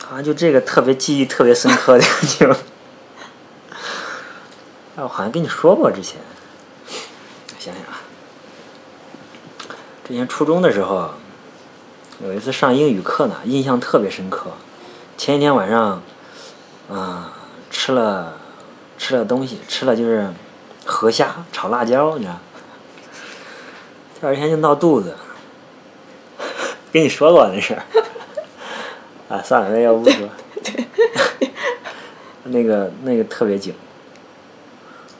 [0.00, 2.04] 好像就这个特别记忆特别深刻的
[2.38, 2.56] 囧，
[4.94, 6.20] 哎，我好像跟你说过之前，
[7.58, 8.00] 想想啊，
[10.04, 11.10] 之前初中的时候，
[12.24, 14.50] 有一次上英语课呢，印象特别深刻。
[15.16, 16.02] 前一天晚上，
[16.90, 17.32] 啊、
[17.70, 18.34] 吃了
[18.98, 20.32] 吃了东西，吃了就是
[20.84, 22.38] 河虾炒辣椒，你知道，
[24.20, 25.14] 第二天就闹肚子。
[26.92, 27.82] 跟你说过那事儿。
[29.28, 30.28] 啊，算了，那要不说。
[32.44, 33.72] 那个那个特别紧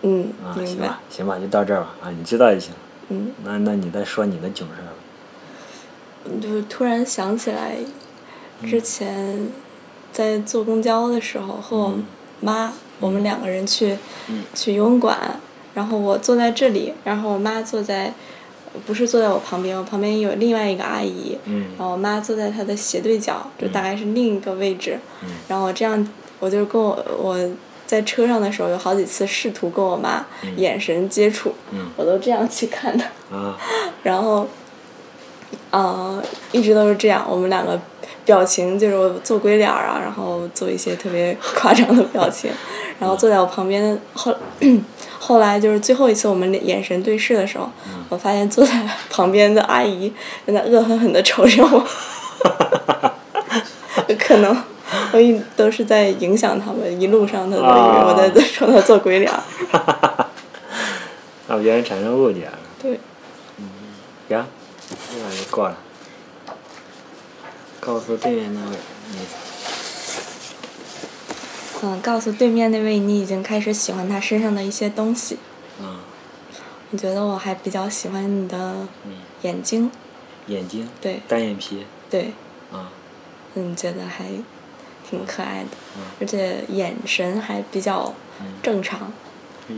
[0.03, 2.75] 嗯，啊，行吧，，行吧，就到这儿吧啊，你知道就行。
[3.13, 6.41] 嗯，那那你再说你的囧事儿吧。
[6.41, 7.77] 就突然想起来，
[8.65, 9.49] 之前
[10.13, 11.95] 在坐公交的时候和我
[12.41, 13.99] 妈，我们两个人去
[14.29, 14.45] 嗯。
[14.55, 15.41] 去游泳馆，
[15.75, 18.15] 然后我坐在这里，然后我妈坐在，
[18.87, 21.67] 不是坐在我旁边，我旁边有另外一个阿姨，嗯。
[21.77, 25.29] 然后我妈坐在她的斜对角，就大概是另一个位置，嗯。
[25.49, 26.09] 然后我这样，
[26.39, 27.51] 我就跟我我
[27.93, 30.25] 在车上的时候有好几次试图跟我妈
[30.57, 31.91] 眼神接触，嗯。
[31.95, 33.05] 我都这样去看她。
[33.37, 33.55] 啊。
[34.03, 34.49] 然后，
[35.71, 36.23] 呃，
[36.53, 37.79] 一直都是这样，我们两个
[38.25, 42.51] 表情就是我做鬼脸儿啊，然后做一些特别夸张的表情，
[42.99, 44.35] 然后坐在我旁边后
[45.21, 47.71] 后来就是最后一次我们眼神对视的时候，
[48.09, 48.73] 我发现坐在
[49.11, 50.11] 旁边的阿姨
[50.47, 51.87] 在那恶狠狠的瞅着我，
[54.19, 54.57] 可能
[55.13, 59.31] 我一都是在影响他们，一路上他都以为我在在冲他做鬼脸。
[59.31, 59.43] 儿。
[61.49, 62.59] 让别人产生误解了。
[62.81, 62.99] 对，
[64.29, 64.47] 行，
[65.13, 65.77] 这样就过了。
[67.81, 68.77] 告诉对面那位，
[69.11, 69.19] 你。
[71.83, 75.39] 嗯，告诉对面那位你已经开始喜欢他身上的一些东西。
[75.81, 75.99] 嗯，
[76.93, 79.91] 我觉得我还比较喜欢你的嗯，眼睛，
[80.47, 81.21] 眼睛，对。
[81.27, 82.33] 单眼皮，对，
[82.73, 82.89] 啊，
[83.55, 84.27] 嗯，觉得还
[85.13, 86.03] 挺可爱的，嗯。
[86.21, 88.15] 而且眼神还比较
[88.63, 89.13] 正常，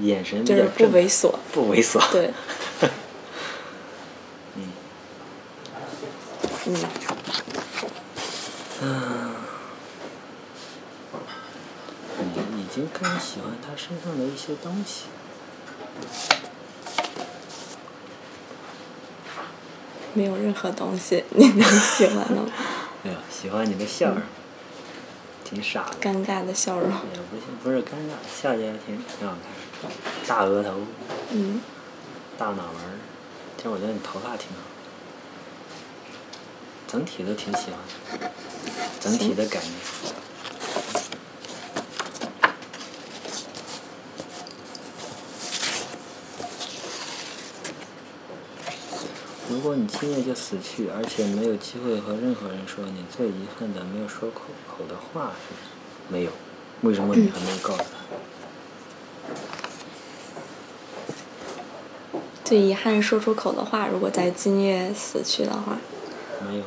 [0.00, 1.34] 眼神就是不猥琐。
[1.52, 2.00] 不猥琐。
[2.12, 2.30] 对，
[4.54, 4.70] 嗯。
[8.82, 9.34] 嗯，
[12.54, 15.06] 你已经开始喜欢他身上的一些东西。
[20.16, 22.46] 没有任何东西你能喜欢的吗，
[23.04, 24.22] 哎呀，喜欢你的笑容，
[25.54, 25.96] 挺傻的。
[26.00, 26.90] 尴尬的笑容。
[26.90, 29.34] 也不是不是尴尬，笑起来挺挺好
[29.80, 29.90] 看。
[30.26, 30.80] 大额头，
[31.30, 31.60] 嗯，
[32.36, 32.98] 大脑门儿，
[33.56, 34.62] 其实我觉得你头发挺好，
[36.88, 38.30] 整体都挺喜欢的，
[39.00, 39.68] 整体的感觉。
[49.54, 55.30] 如果你今夜就死去，而且没有机会和任何人说你最遗憾的没有说口口的话？
[56.08, 56.32] 没有，
[56.82, 57.90] 为什么你还没有告诉他？
[62.44, 65.78] 最遗憾说出口的话，如果在今夜死去的话，
[66.48, 66.64] 没有，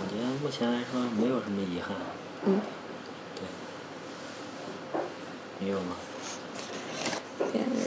[0.00, 1.96] 我觉得目前来说没有什么遗憾。
[2.44, 2.60] 嗯，
[3.34, 3.42] 对，
[5.58, 5.96] 没有吗？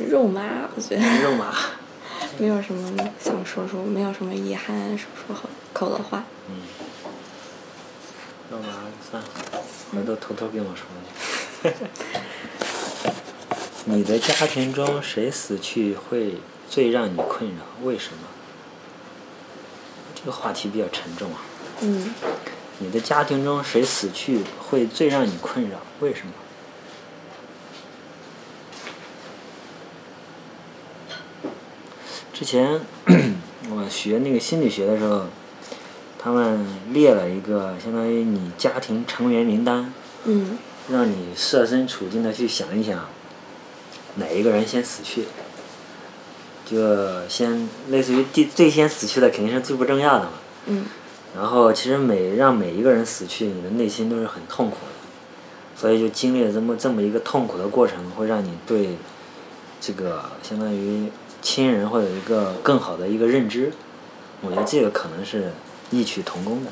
[0.09, 1.55] 肉麻，我觉得肉麻。
[2.39, 6.23] 没有什么想说说，没有什么遗憾说说好口的话。
[6.47, 6.55] 嗯。
[8.49, 8.67] 肉麻
[9.11, 9.29] 算了，
[9.91, 10.85] 回头偷偷跟我说
[11.61, 11.75] 去。
[13.85, 16.37] 你的家庭中谁死去会
[16.69, 17.65] 最让你困扰？
[17.83, 18.19] 为什么？
[20.15, 21.41] 这个话题比较沉重啊。
[21.81, 22.13] 嗯，
[22.79, 25.77] 你的家庭中谁死去会最让你困扰？
[25.99, 26.31] 为什么？
[32.39, 32.79] 之前
[33.69, 35.25] 我学那个心理学的时候，
[36.17, 40.57] 他们列了一个相当于你家庭成员名单，嗯，
[40.89, 43.07] 让你设身处地的去想一想，
[44.15, 45.25] 哪一个人先死去，
[46.65, 50.31] 就先类似于第最先死去的肯定是最不重要的嘛。
[50.67, 50.85] 嗯，
[51.35, 58.91] 然后其实每让每一个人死去，你的内心都是很痛苦的，所以就经历了这么这么一个痛苦的过程，会让你对
[59.81, 61.11] 这个相当于
[61.41, 63.71] 亲人会有一个更好的一个认知。
[64.41, 65.51] 我觉得这个可能是
[65.91, 66.71] 异曲同工的，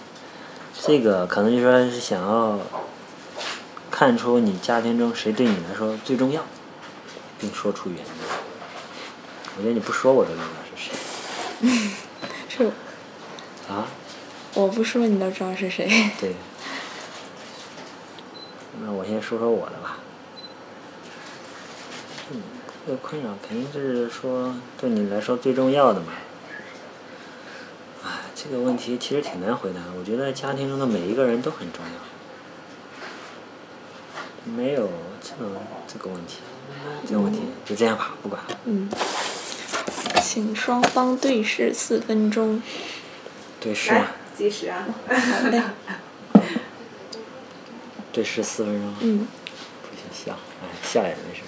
[0.82, 2.59] 这个可能就说是想要
[3.91, 6.43] 看出你家庭中谁对你来说最重要，
[7.39, 8.05] 并说出原因。
[9.57, 10.45] 我觉得你不说我都知道
[10.76, 10.93] 是谁
[12.47, 12.72] 是
[13.68, 13.88] 啊。
[14.53, 15.88] 我不说你都知道是谁。
[16.20, 16.34] 对，
[18.82, 19.97] 那我先说说我的吧。
[22.32, 22.41] 嗯，
[22.88, 26.13] 这个困扰肯定是说对你来说最重要的嘛。
[28.05, 29.81] 哎，这个问题其实挺难回答。
[29.99, 31.91] 我觉得家庭中的每一个人都很重要，
[34.53, 34.89] 没有
[35.21, 36.38] 这个这个问题，
[37.05, 38.57] 这个问题就这样吧，不管了。
[38.63, 38.89] 嗯，
[40.21, 42.63] 请双方对视四分钟。
[43.59, 44.88] 对视嘛，计时啊。
[45.09, 45.61] 好嘞。
[48.13, 48.93] 对视四分钟。
[49.01, 49.27] 嗯。
[49.81, 51.41] 不行笑，哎，笑也没事。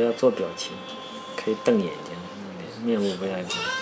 [0.00, 0.72] 要做表情，
[1.36, 3.79] 可以瞪眼睛，面部不要动。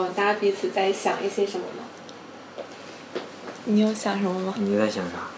[0.00, 1.84] 候，大家彼此在想一些什么吗？
[3.64, 4.54] 你有想什么吗？
[4.58, 5.28] 你在想啥？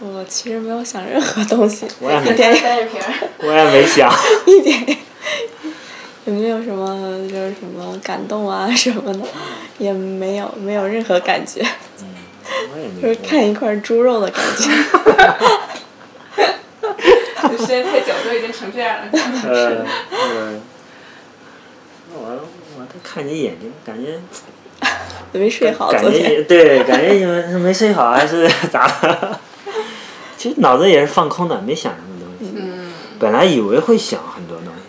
[0.00, 3.04] 我其实没有想任何东西， 我也没一点单眼皮儿。
[3.38, 4.10] 我也没想。
[4.46, 4.98] 一点，
[6.24, 6.88] 也没有什么
[7.28, 9.20] 就是什么感动啊什么的，
[9.78, 11.64] 也没有没有任何感觉，
[12.72, 14.70] 我也没就是看一块猪肉的感觉。
[17.58, 20.59] 时间太久，都已经成这样了。
[23.12, 24.20] 看你眼睛， 感觉
[25.32, 29.40] 没睡好，感觉对，感觉你们是没睡好还是 咋了？
[30.38, 32.54] 其实脑子也是放空的，没想什么东西。
[32.56, 34.80] 嗯，本来以为会想很多东西，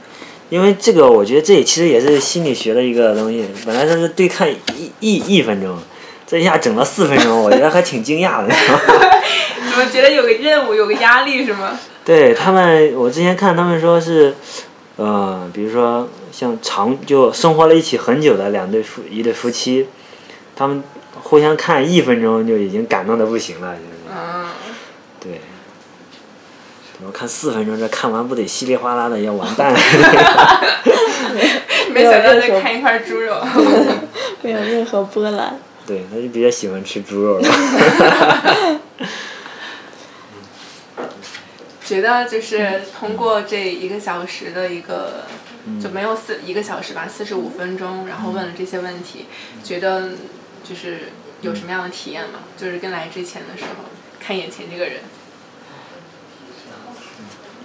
[0.50, 3.46] 因为这个我觉得这也其实也是心理学的一个东西。
[3.66, 5.78] 本来就是对看一一一分钟，
[6.26, 8.54] 这一下整了四分钟，我觉得还挺惊讶的。
[8.54, 11.78] 怎么觉得有个任务，有个压力是吗？
[12.04, 14.34] 对他们，我之前看他们说是，
[14.98, 19.88] 呃，比如说像长就生活了一起很久的两对夫一对夫妻，
[20.56, 20.84] 他们
[21.22, 24.46] 互相看一分钟就已经感动的不行了，就是嗯，
[25.20, 25.42] 对。
[27.04, 29.74] 我看四分钟，这看完不得稀里哗啦的要完蛋。
[31.92, 33.42] 没想到再看一块猪肉。
[34.44, 35.60] 没有任何波澜。
[35.88, 37.50] 对，他就比较喜欢吃猪肉了。
[41.92, 45.26] 觉得就是通过这一个小时的一个，
[45.78, 49.26] 就没有四一个小时吧，四十五分钟，然后问了这些问题，
[49.62, 50.12] 觉得
[50.64, 51.10] 就是
[51.42, 52.40] 有什么样的体验吗？
[52.56, 53.84] 就是跟来之前的时候
[54.22, 55.02] 看眼前这个人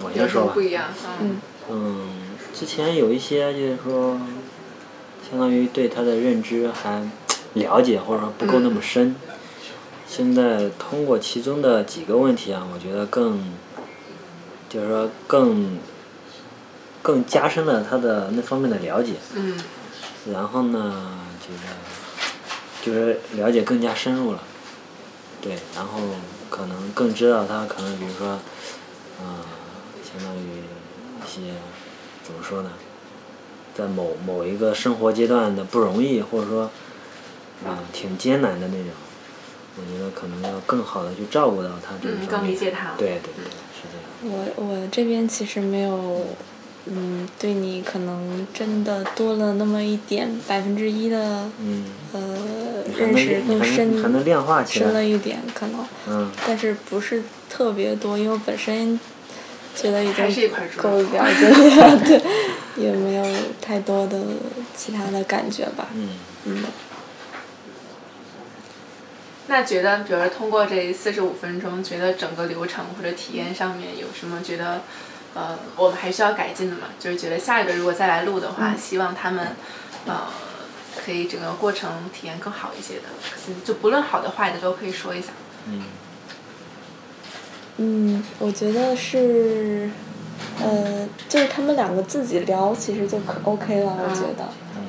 [0.01, 0.61] 我先说吧有什么不。
[0.61, 0.89] 一样？
[1.21, 2.09] 嗯嗯，
[2.53, 4.19] 之前有一些就是说，
[5.29, 7.01] 相当于对他的认知还
[7.53, 9.15] 了解或者说不够那么深。
[10.05, 13.55] 现在通过其中的几个问题啊，我觉得更，
[14.69, 15.77] 就是说更，
[17.01, 19.13] 更加深了他的那方面的了解。
[19.35, 19.57] 嗯
[20.33, 21.61] 然后呢，就是
[22.83, 24.43] 就是了解更加深入了，
[25.41, 25.99] 对，然后
[26.49, 28.37] 可能更知道他可能比如说，
[29.21, 29.37] 嗯、
[30.03, 30.63] 相当于
[31.23, 31.53] 一些
[32.25, 32.71] 怎么说呢，
[33.73, 36.69] 在某某一个生活阶段的不容易，或者说，
[37.65, 38.91] 嗯、挺艰难的那种，
[39.77, 42.27] 我觉得可能要更好的去照顾到他这嗯，方面。
[42.27, 42.95] 更理解他。
[42.97, 43.45] 对对对。
[44.23, 46.25] 我我这边其实没有，
[46.87, 58.99] 嗯，对你可能真的多了那么一点百分之一的，嗯，呃，认识更深量化起来，深了一点可能，嗯，但是不是特别多，因为我本身
[59.75, 62.21] 觉得已还是一经够了 解了，对，
[62.83, 63.25] 也没有
[63.61, 64.19] 太多的
[64.75, 66.09] 其他的感觉吧，嗯，
[66.45, 66.63] 嗯。
[69.47, 74.81] 那觉得，比如说通过这四十五分钟，觉得整个流程或者体验上面有什么觉得，
[75.33, 76.87] 呃，我们还需要改进的吗？
[76.99, 79.55] 就是觉得下一个如果再来录的话，希望他们，
[80.05, 80.27] 呃，
[81.03, 83.03] 可以整个过程体验更好一些的。
[83.47, 85.27] 嗯就不论好的坏的都可以说一下。
[85.67, 85.83] 嗯，
[87.77, 89.89] 嗯，我觉得是，
[90.61, 94.86] 呃，就是他们两个自己聊，其实就可 OK 了，我觉得，嗯，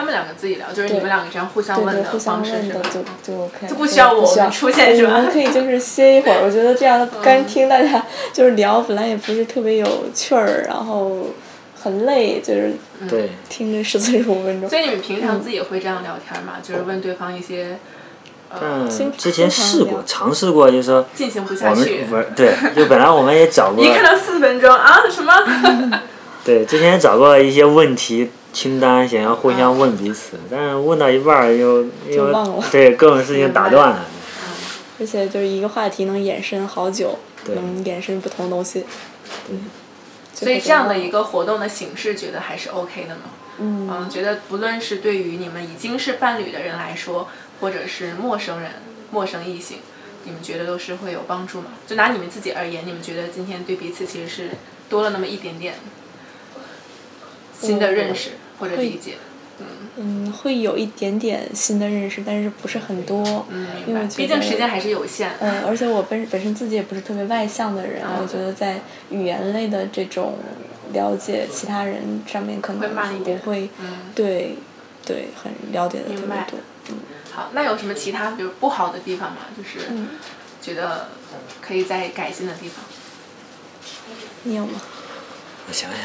[0.00, 2.80] 他们两个自己聊，就是你们两个这样互相问的互相方式是吧？
[2.82, 3.68] 问的就就 OK。
[3.68, 11.26] 就不需要我们出现是吧我们可以就是歇一会儿，我觉得这样干听大家就是聊，本来也不是特别有趣儿，然后
[11.82, 12.72] 很累，就是
[13.10, 14.78] 对，听这十四十五分钟所。
[14.78, 16.54] 以你们平常自己也会这样聊天吗？
[16.62, 17.78] 就是问对方一些，
[18.58, 18.88] 嗯，
[19.18, 22.04] 之前试过尝试过，就是说进行不我们下去。
[22.08, 26.00] 不是对，就本来我们也找过 一，看到四分钟啊，什么？
[26.42, 34.04] 对，之前找过一些问题清单，想要互相问彼此，但是问到一半儿又又忘了 对各种事情打断了。
[34.98, 38.84] 而且就是一个话题能延伸好久，对能延伸不同东西。
[39.46, 39.56] 对。
[40.34, 43.22] 所以这样的一个活动的形式，觉得还是 OK 的吗？
[43.58, 47.28] 嗯嗯，觉得不论是对于你们已经是伴侣的人来说，
[47.60, 48.70] 或者是陌生人、
[49.10, 49.78] 陌生异性，
[50.24, 51.66] 你们觉得都是会有帮助吗？
[51.86, 54.50] 就拿你们自己而言，你们觉得今天对彼此其实是
[54.88, 55.74] 多了那么一点点
[57.60, 59.14] 新的认识或者理解？
[59.96, 63.22] 嗯，会有一点点新的认识，但是不是很多。
[63.50, 64.00] 嗯，明白。
[64.00, 65.30] 因为毕竟时间还是有限。
[65.40, 68.80] 嗯，而且我本本身自己也不是特别外向的人，我觉得在
[69.10, 70.38] 语言类的这种
[70.94, 74.56] 了解其他人上面，可能会慢一点不会嗯，对
[75.04, 76.60] 对很了解的特明白别多。
[76.90, 76.96] 嗯
[77.32, 79.38] 好，那有什么其他比如不好的地方吗？
[79.56, 80.08] 就是嗯，
[80.62, 81.08] 觉得
[81.60, 82.84] 可以再改进的地方。
[84.44, 84.80] 你有吗？
[85.68, 86.00] 我想想，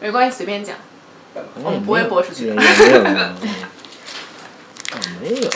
[0.00, 0.76] 没关系，随便讲。
[1.62, 3.28] 我们不会播出去的没有，没 有，
[5.20, 5.50] 没有。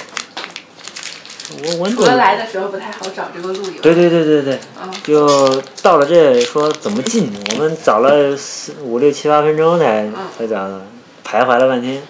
[1.51, 10.81] 我温度除了来的时候不太好找这个路以外，对对对对对，嗯就到了这说怎么进， 我们找了四五六七八分钟才嗯才找到，
[11.25, 12.03] 徘徊了半天。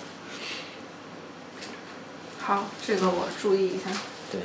[2.41, 3.91] 好，这个我注意一下。
[4.33, 4.41] 对。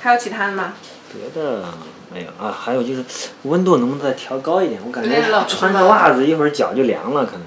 [0.00, 0.74] 还有其他的吗？
[1.14, 1.64] 别的
[2.12, 3.04] 没有啊，还有就是
[3.44, 4.80] 温度能不能再调高一点？
[4.84, 7.42] 我感觉穿着袜子一会儿脚就凉了，可能。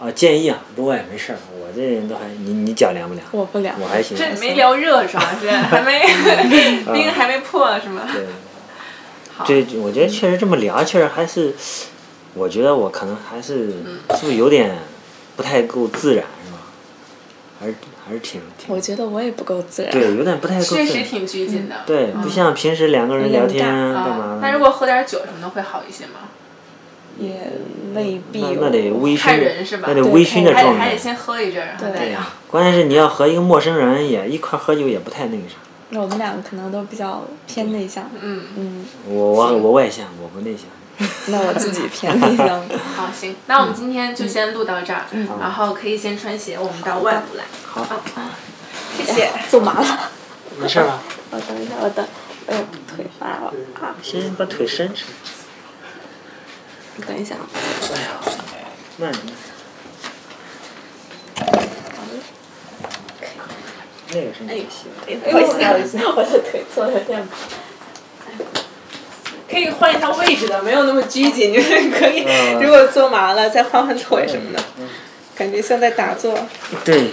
[0.00, 3.26] 啊，建议啊，不过也没事儿，我这人都还你你脚凉不凉？
[3.32, 3.74] 我不凉。
[3.80, 4.16] 我还行。
[4.16, 5.24] 这没聊热是吧？
[5.42, 6.00] 这还没
[6.94, 8.02] 冰还没破是吗？
[8.12, 8.24] 对，
[9.36, 11.52] 好，这我觉得确实这么聊，确实还是，
[12.34, 14.78] 我觉得我可能还是是不是有点
[15.34, 16.24] 不太够自然？
[17.60, 17.74] 还是
[18.06, 19.90] 还是挺挺我觉得我也不够自然。
[19.90, 20.86] 对，有点不太够自然。
[20.86, 21.76] 确实挺拘谨的。
[21.86, 24.38] 对，嗯不像平时两个人聊天干嘛的。
[24.40, 26.28] 那如果喝点酒什么的会好一些吗？
[27.18, 27.34] 也
[27.94, 28.54] 未必有。
[28.60, 30.96] 那那得微看醺人是吧，那得微醺的状态还得。
[30.98, 32.20] 先喝一阵儿，然后再对聊。
[32.46, 35.56] 关键是你要和一个陌生人也一块儿喝酒，也不太那个啥。
[35.90, 38.08] 那我们两个可能都比较偏内向。
[38.20, 40.66] 嗯，嗯，我我我外向，我不内向。
[41.26, 42.60] 那我自己 偏内向。
[42.96, 45.04] 好，行，那我们今天就先录到这儿，
[45.40, 47.44] 然后可以先穿鞋，我们到外部来。
[47.64, 47.86] 好，
[48.96, 49.30] 谢谢。
[49.48, 50.10] 走麻了。
[50.58, 51.00] 没事吧？
[51.30, 52.04] 我等一下，我等，
[52.48, 52.64] 哎呦，
[52.96, 53.94] 腿麻了啊！
[54.02, 55.04] 先把腿伸直。
[57.06, 57.36] 等一下，
[58.96, 59.22] 慢点。
[64.10, 64.90] 那个是你行。
[65.22, 67.26] 不好意思，不好意思，我的腿坐的有点麻。
[69.50, 72.24] 可以换一下位置的，没有那么拘谨，就是可以。
[72.26, 74.62] 嗯如果坐麻了，再换换腿什么的，
[75.34, 76.38] 感觉像在打坐。
[76.84, 77.10] 对。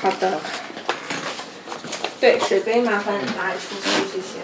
[0.00, 0.40] 好的。
[2.20, 4.40] 对，水杯麻烦拿出去，谢谢。